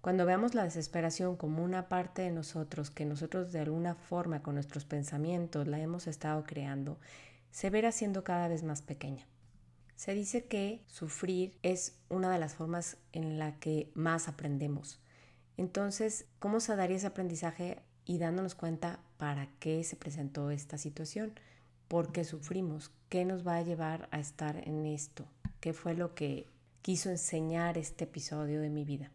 Cuando 0.00 0.24
veamos 0.24 0.54
la 0.54 0.62
desesperación 0.62 1.34
como 1.34 1.64
una 1.64 1.88
parte 1.88 2.22
de 2.22 2.30
nosotros, 2.30 2.90
que 2.90 3.04
nosotros 3.04 3.50
de 3.50 3.58
alguna 3.58 3.96
forma 3.96 4.40
con 4.40 4.54
nuestros 4.54 4.84
pensamientos 4.84 5.66
la 5.66 5.80
hemos 5.80 6.06
estado 6.06 6.44
creando, 6.44 6.96
se 7.50 7.70
verá 7.70 7.90
siendo 7.90 8.22
cada 8.22 8.46
vez 8.46 8.62
más 8.62 8.82
pequeña. 8.82 9.26
Se 9.98 10.14
dice 10.14 10.44
que 10.44 10.80
sufrir 10.86 11.58
es 11.64 11.98
una 12.08 12.30
de 12.30 12.38
las 12.38 12.54
formas 12.54 12.98
en 13.10 13.40
la 13.40 13.58
que 13.58 13.90
más 13.94 14.28
aprendemos. 14.28 15.00
Entonces, 15.56 16.26
¿cómo 16.38 16.60
se 16.60 16.76
daría 16.76 16.98
ese 16.98 17.08
aprendizaje 17.08 17.82
y 18.04 18.18
dándonos 18.18 18.54
cuenta 18.54 19.00
para 19.16 19.48
qué 19.58 19.82
se 19.82 19.96
presentó 19.96 20.52
esta 20.52 20.78
situación? 20.78 21.32
¿Por 21.88 22.12
qué 22.12 22.22
sufrimos? 22.22 22.92
¿Qué 23.08 23.24
nos 23.24 23.44
va 23.44 23.56
a 23.56 23.62
llevar 23.62 24.08
a 24.12 24.20
estar 24.20 24.68
en 24.68 24.86
esto? 24.86 25.26
¿Qué 25.58 25.72
fue 25.72 25.94
lo 25.94 26.14
que 26.14 26.46
quiso 26.80 27.10
enseñar 27.10 27.76
este 27.76 28.04
episodio 28.04 28.60
de 28.60 28.70
mi 28.70 28.84
vida? 28.84 29.10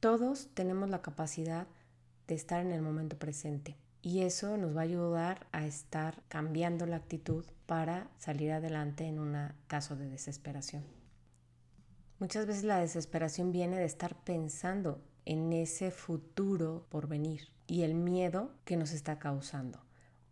Todos 0.00 0.48
tenemos 0.54 0.88
la 0.88 1.02
capacidad 1.02 1.66
de 2.28 2.34
estar 2.34 2.64
en 2.64 2.72
el 2.72 2.80
momento 2.80 3.18
presente 3.18 3.76
y 4.02 4.22
eso 4.22 4.56
nos 4.56 4.76
va 4.76 4.80
a 4.80 4.84
ayudar 4.84 5.46
a 5.52 5.64
estar 5.64 6.22
cambiando 6.28 6.86
la 6.86 6.96
actitud 6.96 7.44
para 7.66 8.10
salir 8.18 8.52
adelante 8.52 9.06
en 9.06 9.20
un 9.20 9.36
caso 9.68 9.96
de 9.96 10.08
desesperación. 10.08 10.84
Muchas 12.18 12.46
veces 12.46 12.64
la 12.64 12.78
desesperación 12.78 13.52
viene 13.52 13.78
de 13.78 13.84
estar 13.84 14.16
pensando 14.24 15.00
en 15.24 15.52
ese 15.52 15.90
futuro 15.90 16.86
por 16.88 17.06
venir 17.06 17.48
y 17.66 17.82
el 17.82 17.94
miedo 17.94 18.50
que 18.64 18.76
nos 18.76 18.92
está 18.92 19.18
causando. 19.18 19.80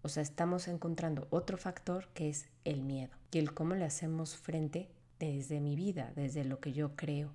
O 0.03 0.09
sea, 0.09 0.23
estamos 0.23 0.67
encontrando 0.69 1.29
otro 1.31 1.57
factor 1.57 2.09
que 2.15 2.29
es 2.29 2.49
el 2.65 2.83
miedo 2.83 3.17
y 3.31 3.39
el 3.39 3.55
cómo 3.55 3.75
le 3.75 3.85
hacemos 3.85 4.37
frente 4.37 4.89
desde 5.19 5.61
mi 5.61 5.77
vida, 5.77 6.13
desde 6.17 6.45
lo 6.45 6.61
que 6.61 6.73
yo 6.73 6.97
creo. 6.97 7.33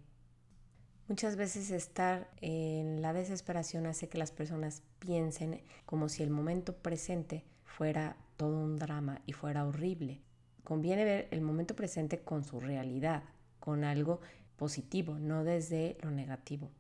Muchas 1.07 1.35
veces 1.35 1.69
estar 1.69 2.31
en 2.41 3.03
la 3.03 3.13
desesperación 3.13 3.85
hace 3.85 4.09
que 4.09 4.17
las 4.17 4.31
personas 4.31 4.81
piensen 4.97 5.61
como 5.85 6.09
si 6.09 6.23
el 6.23 6.31
momento 6.31 6.75
presente 6.75 7.43
fuera 7.63 8.17
todo 8.37 8.57
un 8.57 8.77
drama 8.77 9.21
y 9.27 9.33
fuera 9.33 9.67
horrible. 9.67 10.21
Conviene 10.63 11.05
ver 11.05 11.27
el 11.29 11.41
momento 11.41 11.75
presente 11.75 12.21
con 12.21 12.43
su 12.43 12.59
realidad, 12.59 13.21
con 13.59 13.83
algo 13.83 14.19
positivo, 14.55 15.19
no 15.19 15.43
desde 15.43 15.95
lo 16.01 16.09
negativo. 16.09 16.71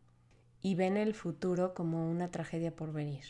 Y 0.59 0.73
ven 0.73 0.97
el 0.97 1.13
futuro 1.13 1.75
como 1.75 2.09
una 2.09 2.31
tragedia 2.31 2.75
por 2.75 2.93
venir. 2.93 3.25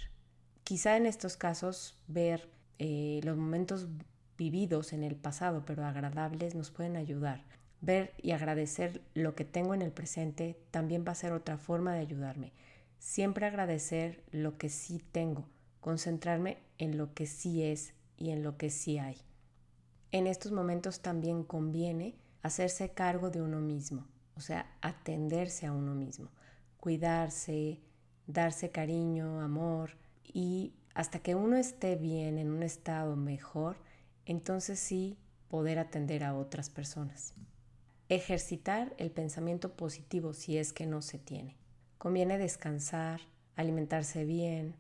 Quizá 0.64 0.96
en 0.96 1.08
estos 1.08 1.36
casos 1.36 2.00
ver 2.08 2.50
eh, 2.80 3.20
los 3.26 3.36
momentos 3.36 3.90
vividos 4.38 4.94
en 4.94 5.04
el 5.04 5.18
pasado, 5.18 5.64
pero 5.66 5.84
agradables, 5.86 6.56
nos 6.56 6.72
pueden 6.72 6.96
ayudar. 6.96 7.44
Ver 7.86 8.16
y 8.18 8.32
agradecer 8.32 9.04
lo 9.14 9.36
que 9.36 9.46
tengo 9.46 9.76
en 9.76 9.84
el 9.84 9.92
presente 9.92 10.58
también 10.72 11.06
va 11.08 11.12
a 11.12 11.16
ser 11.16 11.34
otra 11.34 11.60
forma 11.60 11.94
de 11.94 12.00
ayudarme. 12.00 12.52
Siempre 12.98 13.46
agradecer 13.46 14.24
lo 14.32 14.58
que 14.58 14.70
sí 14.70 15.04
tengo, 15.12 15.48
concentrarme 15.82 16.58
en 16.80 16.98
lo 16.98 17.14
que 17.14 17.28
sí 17.28 17.62
es 17.62 17.94
y 18.18 18.32
en 18.32 18.42
lo 18.42 18.58
que 18.58 18.72
sí 18.72 18.98
hay. 18.98 19.18
En 20.12 20.26
estos 20.26 20.52
momentos 20.52 21.02
también 21.02 21.44
conviene 21.44 22.16
hacerse 22.42 22.90
cargo 22.90 23.30
de 23.30 23.44
uno 23.44 23.62
mismo, 23.62 24.08
o 24.36 24.42
sea, 24.42 24.76
atenderse 24.82 25.68
a 25.68 25.72
uno 25.72 25.94
mismo, 25.94 26.32
cuidarse, 26.80 27.82
darse 28.26 28.72
cariño, 28.72 29.42
amor 29.42 29.92
y 30.24 30.74
hasta 30.96 31.20
que 31.20 31.36
uno 31.36 31.56
esté 31.56 31.98
bien, 31.98 32.40
en 32.40 32.50
un 32.50 32.64
estado 32.64 33.16
mejor, 33.16 33.78
entonces 34.26 34.80
sí 34.80 35.20
poder 35.50 35.78
atender 35.78 36.24
a 36.24 36.34
otras 36.34 36.72
personas. 36.72 37.36
Ejercitar 38.08 38.94
el 39.00 39.10
pensamiento 39.10 39.74
positivo 39.76 40.34
si 40.34 40.60
es 40.60 40.74
que 40.74 40.86
no 40.86 41.02
se 41.02 41.18
tiene. 41.18 41.58
Conviene 41.98 42.38
descansar, 42.38 43.20
alimentarse 43.56 44.26
bien, 44.26 44.76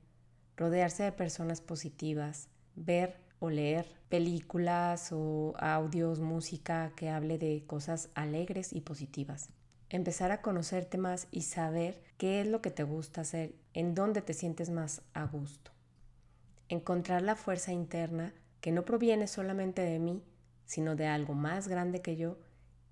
rodearse 0.55 1.01
de 1.01 1.11
personas 1.11 1.59
positivas, 1.59 2.49
ver 2.75 3.17
o 3.39 3.49
leer 3.49 3.87
películas 4.09 5.09
o 5.11 5.55
audios, 5.57 6.19
música 6.19 6.93
que 6.95 7.09
hable 7.09 7.39
de 7.39 7.63
cosas 7.65 8.09
alegres 8.13 8.71
y 8.71 8.81
positivas. 8.81 9.49
Empezar 9.89 10.31
a 10.31 10.43
conocerte 10.43 10.99
más 10.99 11.27
y 11.31 11.41
saber 11.41 12.03
qué 12.17 12.41
es 12.41 12.47
lo 12.47 12.61
que 12.61 12.69
te 12.69 12.83
gusta 12.83 13.21
hacer, 13.21 13.55
en 13.73 13.95
dónde 13.95 14.21
te 14.21 14.35
sientes 14.35 14.69
más 14.69 15.01
a 15.15 15.25
gusto. 15.25 15.71
Encontrar 16.69 17.23
la 17.23 17.35
fuerza 17.35 17.71
interna 17.71 18.35
que 18.61 18.71
no 18.71 18.85
proviene 18.85 19.25
solamente 19.25 19.81
de 19.81 19.97
mí, 19.97 20.21
sino 20.65 20.95
de 20.95 21.07
algo 21.07 21.33
más 21.33 21.67
grande 21.67 22.03
que 22.03 22.17
yo 22.17 22.37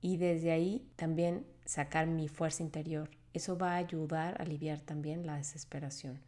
y 0.04 0.18
desde 0.18 0.52
ahí 0.52 0.86
también 0.98 1.48
sacar 1.64 2.08
mi 2.08 2.28
fuerza 2.28 2.62
interior. 2.62 3.10
Eso 3.34 3.58
va 3.58 3.72
a 3.72 3.78
ayudar 3.78 4.36
a 4.38 4.44
aliviar 4.44 4.82
también 4.82 5.26
la 5.26 5.38
desesperación. 5.38 6.20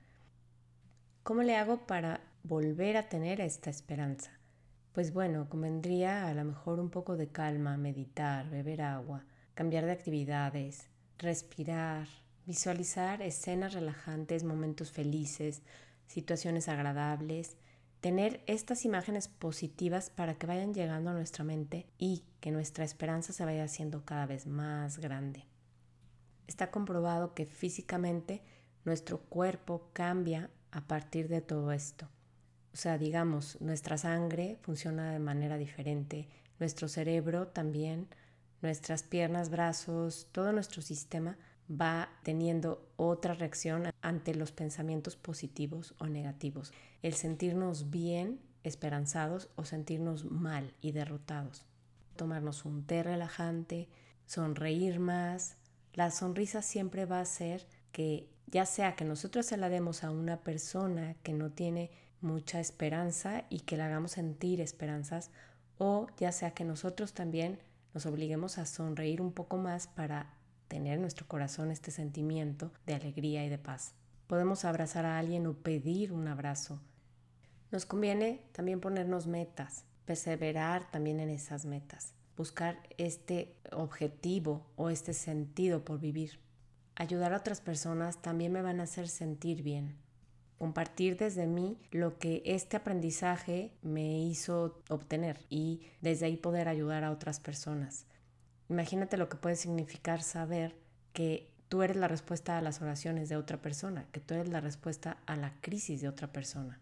¿Cómo 1.23 1.43
le 1.43 1.57
hago 1.57 1.85
para 1.85 2.21
volver 2.43 2.95
a 2.95 3.09
tener 3.09 3.41
esta 3.41 3.69
esperanza? 3.69 4.31
Pues 4.93 5.11
bueno, 5.11 5.49
convendría 5.49 6.25
a 6.27 6.33
lo 6.33 6.45
mejor 6.45 6.79
un 6.79 6.89
poco 6.89 7.17
de 7.17 7.27
calma, 7.27 7.75
meditar, 7.75 8.49
beber 8.49 8.81
agua, 8.81 9.25
cambiar 9.53 9.85
de 9.85 9.91
actividades, 9.91 10.87
respirar, 11.17 12.07
visualizar 12.45 13.21
escenas 13.21 13.73
relajantes, 13.73 14.45
momentos 14.45 14.89
felices, 14.89 15.63
situaciones 16.07 16.69
agradables, 16.69 17.57
tener 18.05 18.43
estas 18.45 18.85
imágenes 18.85 19.27
positivas 19.27 20.11
para 20.11 20.35
que 20.35 20.45
vayan 20.45 20.75
llegando 20.75 21.09
a 21.09 21.13
nuestra 21.13 21.43
mente 21.43 21.87
y 21.97 22.23
que 22.39 22.51
nuestra 22.51 22.85
esperanza 22.85 23.33
se 23.33 23.43
vaya 23.43 23.63
haciendo 23.63 24.05
cada 24.05 24.27
vez 24.27 24.45
más 24.45 24.99
grande. 24.99 25.47
Está 26.45 26.69
comprobado 26.69 27.33
que 27.33 27.47
físicamente 27.47 28.43
nuestro 28.83 29.21
cuerpo 29.21 29.89
cambia 29.91 30.51
a 30.69 30.81
partir 30.81 31.29
de 31.29 31.41
todo 31.41 31.71
esto. 31.71 32.07
O 32.75 32.77
sea, 32.77 32.99
digamos, 32.99 33.59
nuestra 33.59 33.97
sangre 33.97 34.59
funciona 34.61 35.11
de 35.11 35.17
manera 35.17 35.57
diferente, 35.57 36.29
nuestro 36.59 36.87
cerebro 36.87 37.47
también, 37.47 38.07
nuestras 38.61 39.01
piernas, 39.01 39.49
brazos, 39.49 40.27
todo 40.31 40.51
nuestro 40.51 40.83
sistema 40.83 41.39
va 41.69 42.09
teniendo 42.23 42.87
otra 42.95 43.33
reacción 43.33 43.91
ante 44.01 44.35
los 44.35 44.51
pensamientos 44.51 45.15
positivos 45.15 45.95
o 45.99 46.07
negativos. 46.07 46.73
El 47.01 47.13
sentirnos 47.13 47.89
bien, 47.89 48.39
esperanzados 48.63 49.49
o 49.55 49.65
sentirnos 49.65 50.25
mal 50.25 50.73
y 50.81 50.91
derrotados. 50.91 51.65
Tomarnos 52.15 52.65
un 52.65 52.85
té 52.85 53.03
relajante, 53.03 53.89
sonreír 54.25 54.99
más. 54.99 55.57
La 55.93 56.11
sonrisa 56.11 56.61
siempre 56.61 57.05
va 57.05 57.19
a 57.19 57.25
ser 57.25 57.67
que 57.91 58.29
ya 58.47 58.65
sea 58.65 58.95
que 58.95 59.05
nosotros 59.05 59.45
se 59.45 59.57
la 59.57 59.69
demos 59.69 60.03
a 60.03 60.11
una 60.11 60.37
persona 60.37 61.15
que 61.23 61.33
no 61.33 61.51
tiene 61.51 61.91
mucha 62.21 62.59
esperanza 62.59 63.45
y 63.49 63.61
que 63.61 63.77
la 63.77 63.87
hagamos 63.87 64.11
sentir 64.11 64.61
esperanzas, 64.61 65.31
o 65.77 66.07
ya 66.17 66.31
sea 66.31 66.51
que 66.51 66.63
nosotros 66.63 67.13
también 67.13 67.59
nos 67.93 68.05
obliguemos 68.05 68.57
a 68.57 68.65
sonreír 68.65 69.21
un 69.21 69.31
poco 69.31 69.57
más 69.57 69.87
para 69.87 70.33
tener 70.67 70.95
en 70.95 71.01
nuestro 71.01 71.27
corazón 71.27 71.71
este 71.71 71.91
sentimiento 71.91 72.71
de 72.85 72.95
alegría 72.95 73.45
y 73.45 73.49
de 73.49 73.57
paz. 73.57 73.93
Podemos 74.27 74.65
abrazar 74.65 75.05
a 75.05 75.19
alguien 75.19 75.45
o 75.47 75.53
pedir 75.53 76.11
un 76.11 76.27
abrazo. 76.27 76.81
Nos 77.71 77.85
conviene 77.85 78.41
también 78.51 78.79
ponernos 78.79 79.27
metas, 79.27 79.85
perseverar 80.05 80.89
también 80.91 81.19
en 81.19 81.29
esas 81.29 81.65
metas, 81.65 82.13
buscar 82.37 82.79
este 82.97 83.55
objetivo 83.71 84.65
o 84.75 84.89
este 84.89 85.13
sentido 85.13 85.83
por 85.83 85.99
vivir. 85.99 86.39
Ayudar 86.95 87.33
a 87.33 87.37
otras 87.37 87.61
personas 87.61 88.21
también 88.21 88.51
me 88.51 88.61
van 88.61 88.79
a 88.79 88.83
hacer 88.83 89.07
sentir 89.07 89.63
bien. 89.63 89.97
Compartir 90.57 91.17
desde 91.17 91.47
mí 91.47 91.77
lo 91.91 92.17
que 92.17 92.41
este 92.45 92.77
aprendizaje 92.77 93.73
me 93.81 94.21
hizo 94.21 94.81
obtener 94.89 95.45
y 95.49 95.81
desde 95.99 96.27
ahí 96.27 96.37
poder 96.37 96.69
ayudar 96.69 97.03
a 97.03 97.11
otras 97.11 97.41
personas. 97.41 98.05
Imagínate 98.69 99.17
lo 99.17 99.29
que 99.29 99.37
puede 99.37 99.55
significar 99.55 100.21
saber 100.21 100.75
que 101.13 101.51
tú 101.69 101.81
eres 101.81 101.97
la 101.97 102.07
respuesta 102.07 102.57
a 102.57 102.61
las 102.61 102.81
oraciones 102.81 103.29
de 103.29 103.37
otra 103.37 103.61
persona, 103.61 104.05
que 104.11 104.19
tú 104.19 104.33
eres 104.33 104.49
la 104.49 104.61
respuesta 104.61 105.17
a 105.25 105.35
la 105.35 105.53
crisis 105.61 106.01
de 106.01 106.09
otra 106.09 106.31
persona. 106.31 106.79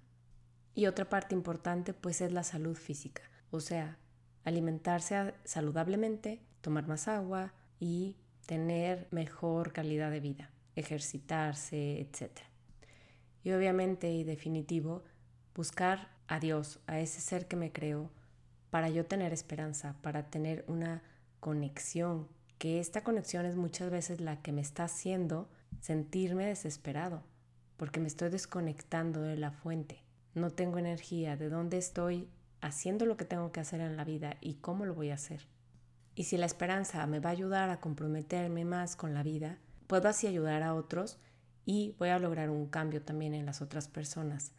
Y 0.75 0.87
otra 0.87 1.09
parte 1.09 1.35
importante 1.35 1.93
pues 1.93 2.21
es 2.21 2.31
la 2.31 2.43
salud 2.43 2.75
física, 2.75 3.23
o 3.51 3.59
sea, 3.59 3.97
alimentarse 4.43 5.33
saludablemente, 5.43 6.41
tomar 6.61 6.87
más 6.87 7.07
agua 7.07 7.53
y 7.79 8.15
tener 8.45 9.07
mejor 9.11 9.71
calidad 9.71 10.11
de 10.11 10.19
vida, 10.19 10.49
ejercitarse, 10.75 12.01
etc. 12.01 12.31
Y 13.43 13.51
obviamente 13.51 14.11
y 14.11 14.23
definitivo, 14.23 15.03
buscar 15.55 16.09
a 16.27 16.39
Dios, 16.39 16.79
a 16.87 16.99
ese 16.99 17.21
ser 17.21 17.47
que 17.47 17.55
me 17.55 17.71
creó, 17.71 18.09
para 18.69 18.89
yo 18.89 19.05
tener 19.05 19.33
esperanza, 19.33 19.95
para 20.01 20.29
tener 20.29 20.65
una 20.67 21.03
conexión, 21.43 22.29
que 22.57 22.79
esta 22.79 23.03
conexión 23.03 23.45
es 23.45 23.57
muchas 23.57 23.91
veces 23.91 24.21
la 24.21 24.41
que 24.41 24.53
me 24.53 24.61
está 24.61 24.85
haciendo 24.85 25.49
sentirme 25.81 26.45
desesperado, 26.45 27.21
porque 27.75 27.99
me 27.99 28.07
estoy 28.07 28.29
desconectando 28.29 29.21
de 29.21 29.35
la 29.35 29.51
fuente. 29.51 30.05
No 30.35 30.51
tengo 30.51 30.77
energía, 30.77 31.35
de 31.35 31.49
dónde 31.49 31.77
estoy 31.77 32.29
haciendo 32.61 33.05
lo 33.05 33.17
que 33.17 33.25
tengo 33.25 33.51
que 33.51 33.59
hacer 33.59 33.81
en 33.81 33.97
la 33.97 34.05
vida 34.05 34.37
y 34.39 34.53
cómo 34.53 34.85
lo 34.85 34.95
voy 34.95 35.09
a 35.09 35.15
hacer. 35.15 35.49
Y 36.15 36.23
si 36.23 36.37
la 36.37 36.45
esperanza 36.45 37.05
me 37.07 37.19
va 37.19 37.31
a 37.31 37.33
ayudar 37.33 37.69
a 37.69 37.81
comprometerme 37.81 38.63
más 38.63 38.95
con 38.95 39.13
la 39.13 39.21
vida, 39.21 39.57
puedo 39.87 40.07
así 40.07 40.27
ayudar 40.27 40.63
a 40.63 40.73
otros 40.75 41.19
y 41.65 41.93
voy 41.99 42.07
a 42.07 42.19
lograr 42.19 42.51
un 42.51 42.67
cambio 42.67 43.01
también 43.01 43.33
en 43.33 43.45
las 43.45 43.61
otras 43.61 43.89
personas. 43.89 44.53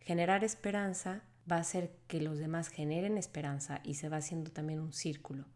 Generar 0.00 0.44
esperanza 0.44 1.22
va 1.50 1.56
a 1.56 1.60
hacer 1.60 1.96
que 2.08 2.20
los 2.20 2.36
demás 2.36 2.68
generen 2.68 3.16
esperanza 3.16 3.80
y 3.84 3.94
se 3.94 4.10
va 4.10 4.18
haciendo 4.18 4.50
también 4.50 4.80
un 4.80 4.92
círculo. 4.92 5.46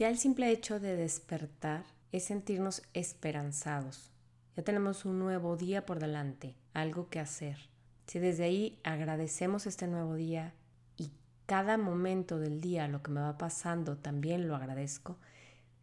Ya 0.00 0.08
el 0.08 0.16
simple 0.16 0.50
hecho 0.50 0.80
de 0.80 0.96
despertar 0.96 1.84
es 2.10 2.24
sentirnos 2.24 2.80
esperanzados. 2.94 4.10
Ya 4.56 4.62
tenemos 4.62 5.04
un 5.04 5.18
nuevo 5.18 5.58
día 5.58 5.84
por 5.84 5.98
delante, 5.98 6.54
algo 6.72 7.10
que 7.10 7.20
hacer. 7.20 7.58
Si 8.06 8.18
desde 8.18 8.44
ahí 8.44 8.80
agradecemos 8.82 9.66
este 9.66 9.88
nuevo 9.88 10.14
día 10.14 10.54
y 10.96 11.10
cada 11.44 11.76
momento 11.76 12.38
del 12.38 12.62
día 12.62 12.88
lo 12.88 13.02
que 13.02 13.10
me 13.10 13.20
va 13.20 13.36
pasando 13.36 13.98
también 13.98 14.48
lo 14.48 14.56
agradezco, 14.56 15.18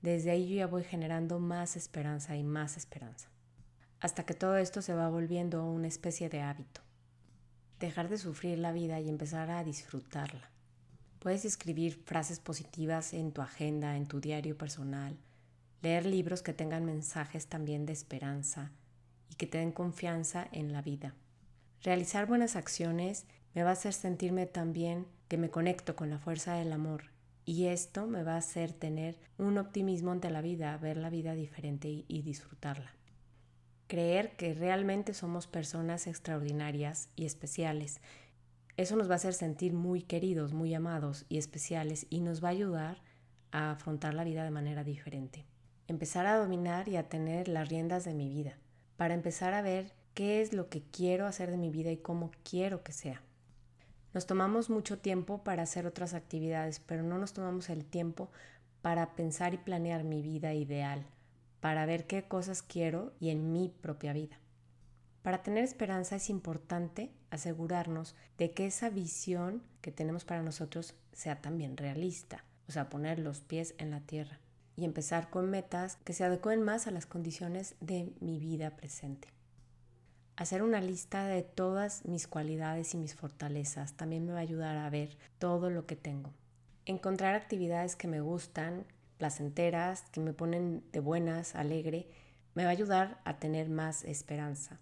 desde 0.02 0.32
ahí 0.32 0.50
yo 0.50 0.56
ya 0.56 0.66
voy 0.66 0.84
generando 0.84 1.38
más 1.38 1.76
esperanza 1.76 2.36
y 2.36 2.42
más 2.42 2.76
esperanza. 2.76 3.30
Hasta 4.00 4.26
que 4.26 4.34
todo 4.34 4.58
esto 4.58 4.82
se 4.82 4.96
va 4.96 5.10
volviendo 5.10 5.64
una 5.64 5.90
especie 5.90 6.28
de 6.28 6.42
hábito. 6.42 6.82
Dejar 7.80 8.10
de 8.10 8.18
sufrir 8.18 8.58
la 8.58 8.72
vida 8.72 9.00
y 9.00 9.10
empezar 9.10 9.52
a 9.52 9.64
disfrutarla. 9.64 10.57
Puedes 11.20 11.46
escribir 11.46 12.02
frases 12.06 12.40
positivas 12.40 13.14
en 13.14 13.32
tu 13.32 13.42
agenda, 13.42 13.98
en 13.98 14.06
tu 14.06 14.20
diario 14.20 14.58
personal, 14.58 15.18
leer 15.82 16.06
libros 16.06 16.44
que 16.44 16.54
tengan 16.54 16.86
mensajes 16.86 17.48
también 17.48 17.86
de 17.86 17.94
esperanza 17.94 18.72
y 19.30 19.36
que 19.36 19.48
te 19.48 19.58
den 19.58 19.72
confianza 19.72 20.48
en 20.52 20.72
la 20.72 20.82
vida. 20.82 21.16
Realizar 21.82 22.28
buenas 22.28 22.56
acciones 22.56 23.26
me 23.56 23.64
va 23.64 23.72
a 23.72 23.74
hacer 23.74 23.94
sentirme 23.94 24.46
también 24.46 25.08
que 25.28 25.38
me 25.38 25.50
conecto 25.50 25.96
con 25.96 26.10
la 26.10 26.20
fuerza 26.20 26.54
del 26.54 26.72
amor 26.72 27.06
y 27.46 27.68
esto 27.68 28.06
me 28.08 28.24
va 28.24 28.34
a 28.34 28.40
hacer 28.40 28.74
tener 28.74 29.20
un 29.38 29.58
optimismo 29.58 30.12
ante 30.12 30.30
la 30.30 30.42
vida, 30.42 30.78
ver 30.78 30.98
la 30.98 31.10
vida 31.10 31.34
diferente 31.34 31.88
y, 31.88 32.06
y 32.08 32.22
disfrutarla. 32.22 32.94
Creer 33.88 34.36
que 34.36 34.54
realmente 34.54 35.14
somos 35.14 35.48
personas 35.48 36.08
extraordinarias 36.08 37.10
y 37.16 37.26
especiales 37.26 38.02
eso 38.78 38.96
nos 38.96 39.10
va 39.10 39.14
a 39.14 39.16
hacer 39.16 39.34
sentir 39.34 39.74
muy 39.74 40.04
queridos, 40.04 40.54
muy 40.54 40.74
amados 40.76 41.26
y 41.30 41.40
especiales 41.40 42.06
y 42.12 42.22
nos 42.22 42.44
va 42.44 42.50
a 42.50 42.52
ayudar 42.52 43.02
a 43.52 43.72
afrontar 43.72 44.14
la 44.14 44.24
vida 44.24 44.44
de 44.44 44.52
manera 44.52 44.84
diferente. 44.84 45.46
Empezar 45.88 46.28
a 46.28 46.38
dominar 46.38 46.88
y 46.88 46.96
a 46.96 47.10
tener 47.10 47.48
las 47.48 47.70
riendas 47.70 48.06
de 48.06 48.14
mi 48.14 48.30
vida, 48.30 48.58
para 48.96 49.16
empezar 49.16 49.56
a 49.56 49.64
ver 49.64 49.94
qué 50.14 50.42
es 50.42 50.54
lo 50.54 50.70
que 50.70 50.84
quiero 50.84 51.26
hacer 51.26 51.50
de 51.50 51.58
mi 51.58 51.72
vida 51.72 51.92
y 51.92 51.98
cómo 51.98 52.30
quiero 52.44 52.84
que 52.84 52.92
sea. 52.92 53.24
Nos 54.14 54.28
tomamos 54.28 54.70
mucho 54.70 55.00
tiempo 55.00 55.44
para 55.44 55.64
hacer 55.64 55.88
otras 55.88 56.14
actividades, 56.14 56.80
pero 56.80 57.02
no 57.02 57.18
nos 57.18 57.34
tomamos 57.34 57.70
el 57.70 57.84
tiempo 57.84 58.30
para 58.84 59.16
pensar 59.16 59.56
y 59.56 59.58
planear 59.58 60.04
mi 60.04 60.22
vida 60.22 60.54
ideal, 60.54 61.08
para 61.62 61.88
ver 61.88 62.06
qué 62.06 62.28
cosas 62.28 62.62
quiero 62.62 63.14
y 63.20 63.30
en 63.30 63.52
mi 63.52 63.70
propia 63.70 64.14
vida. 64.14 64.40
Para 65.24 65.42
tener 65.42 65.64
esperanza 65.64 66.16
es 66.16 66.30
importante 66.30 67.12
asegurarnos 67.30 68.16
de 68.38 68.52
que 68.52 68.66
esa 68.66 68.90
visión 68.90 69.64
que 69.82 69.92
tenemos 69.92 70.26
para 70.26 70.44
nosotros 70.44 70.96
sea 71.14 71.42
también 71.42 71.78
realista, 71.78 72.44
o 72.68 72.72
sea, 72.72 72.90
poner 72.90 73.20
los 73.20 73.42
pies 73.42 73.76
en 73.78 73.92
la 73.92 74.02
tierra 74.02 74.40
y 74.76 74.86
empezar 74.86 75.30
con 75.30 75.50
metas 75.50 75.98
que 76.04 76.14
se 76.14 76.24
adecuen 76.24 76.62
más 76.62 76.88
a 76.88 76.92
las 76.92 77.06
condiciones 77.06 77.76
de 77.82 78.14
mi 78.20 78.40
vida 78.40 78.76
presente. 78.78 79.30
Hacer 80.36 80.62
una 80.62 80.82
lista 80.82 81.26
de 81.26 81.42
todas 81.42 82.06
mis 82.06 82.28
cualidades 82.28 82.94
y 82.94 82.98
mis 82.98 83.16
fortalezas 83.16 83.94
también 83.94 84.26
me 84.26 84.34
va 84.34 84.38
a 84.38 84.44
ayudar 84.44 84.78
a 84.78 84.90
ver 84.92 85.18
todo 85.40 85.72
lo 85.72 85.88
que 85.88 85.96
tengo. 85.96 86.32
Encontrar 86.86 87.34
actividades 87.34 87.96
que 87.96 88.08
me 88.08 88.22
gustan, 88.22 88.86
placenteras, 89.18 90.04
que 90.12 90.20
me 90.20 90.34
ponen 90.34 90.84
de 90.92 91.00
buenas, 91.00 91.56
alegre, 91.56 92.08
me 92.54 92.64
va 92.64 92.70
a 92.70 92.74
ayudar 92.74 93.20
a 93.26 93.40
tener 93.40 93.68
más 93.68 94.04
esperanza. 94.04 94.80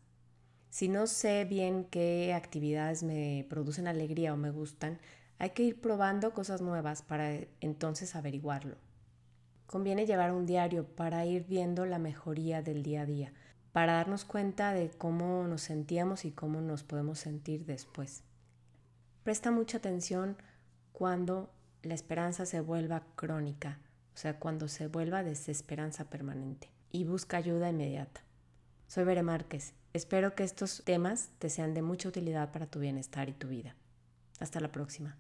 Si 0.76 0.90
no 0.90 1.08
sé 1.08 1.46
bien 1.46 1.86
qué 1.86 2.34
actividades 2.34 3.02
me 3.02 3.46
producen 3.50 3.88
alegría 3.88 4.34
o 4.34 4.36
me 4.36 4.52
gustan, 4.52 5.00
hay 5.40 5.52
que 5.52 5.64
ir 5.64 5.80
probando 5.80 6.34
cosas 6.34 6.62
nuevas 6.62 7.02
para 7.02 7.32
entonces 7.62 8.14
averiguarlo. 8.14 8.76
Conviene 9.68 10.06
llevar 10.06 10.34
un 10.34 10.46
diario 10.46 10.86
para 10.86 11.26
ir 11.26 11.46
viendo 11.46 11.86
la 11.86 11.98
mejoría 11.98 12.62
del 12.62 12.84
día 12.84 13.04
a 13.04 13.06
día, 13.06 13.32
para 13.72 13.94
darnos 13.94 14.26
cuenta 14.26 14.74
de 14.74 14.90
cómo 14.90 15.48
nos 15.48 15.62
sentíamos 15.62 16.26
y 16.26 16.34
cómo 16.34 16.60
nos 16.60 16.84
podemos 16.84 17.20
sentir 17.20 17.66
después. 17.66 18.24
Presta 19.24 19.52
mucha 19.52 19.78
atención 19.78 20.36
cuando 20.92 21.54
la 21.84 21.94
esperanza 21.94 22.46
se 22.46 22.60
vuelva 22.60 23.04
crónica, 23.16 23.80
o 24.14 24.18
sea, 24.18 24.40
cuando 24.40 24.68
se 24.68 24.88
vuelva 24.88 25.24
desesperanza 25.24 26.10
permanente, 26.10 26.70
y 26.92 27.06
busca 27.06 27.38
ayuda 27.38 27.70
inmediata. 27.70 28.24
Soy 28.90 29.06
Bere 29.06 29.24
Márquez. 29.24 29.74
Espero 29.96 30.36
que 30.36 30.44
estos 30.44 30.84
temas 30.84 31.30
te 31.40 31.50
sean 31.50 31.74
de 31.74 31.82
mucha 31.82 32.10
utilidad 32.10 32.52
para 32.52 32.66
tu 32.66 32.80
bienestar 32.82 33.30
y 33.30 33.32
tu 33.32 33.48
vida. 33.48 33.78
Hasta 34.42 34.60
la 34.60 34.70
próxima. 34.70 35.16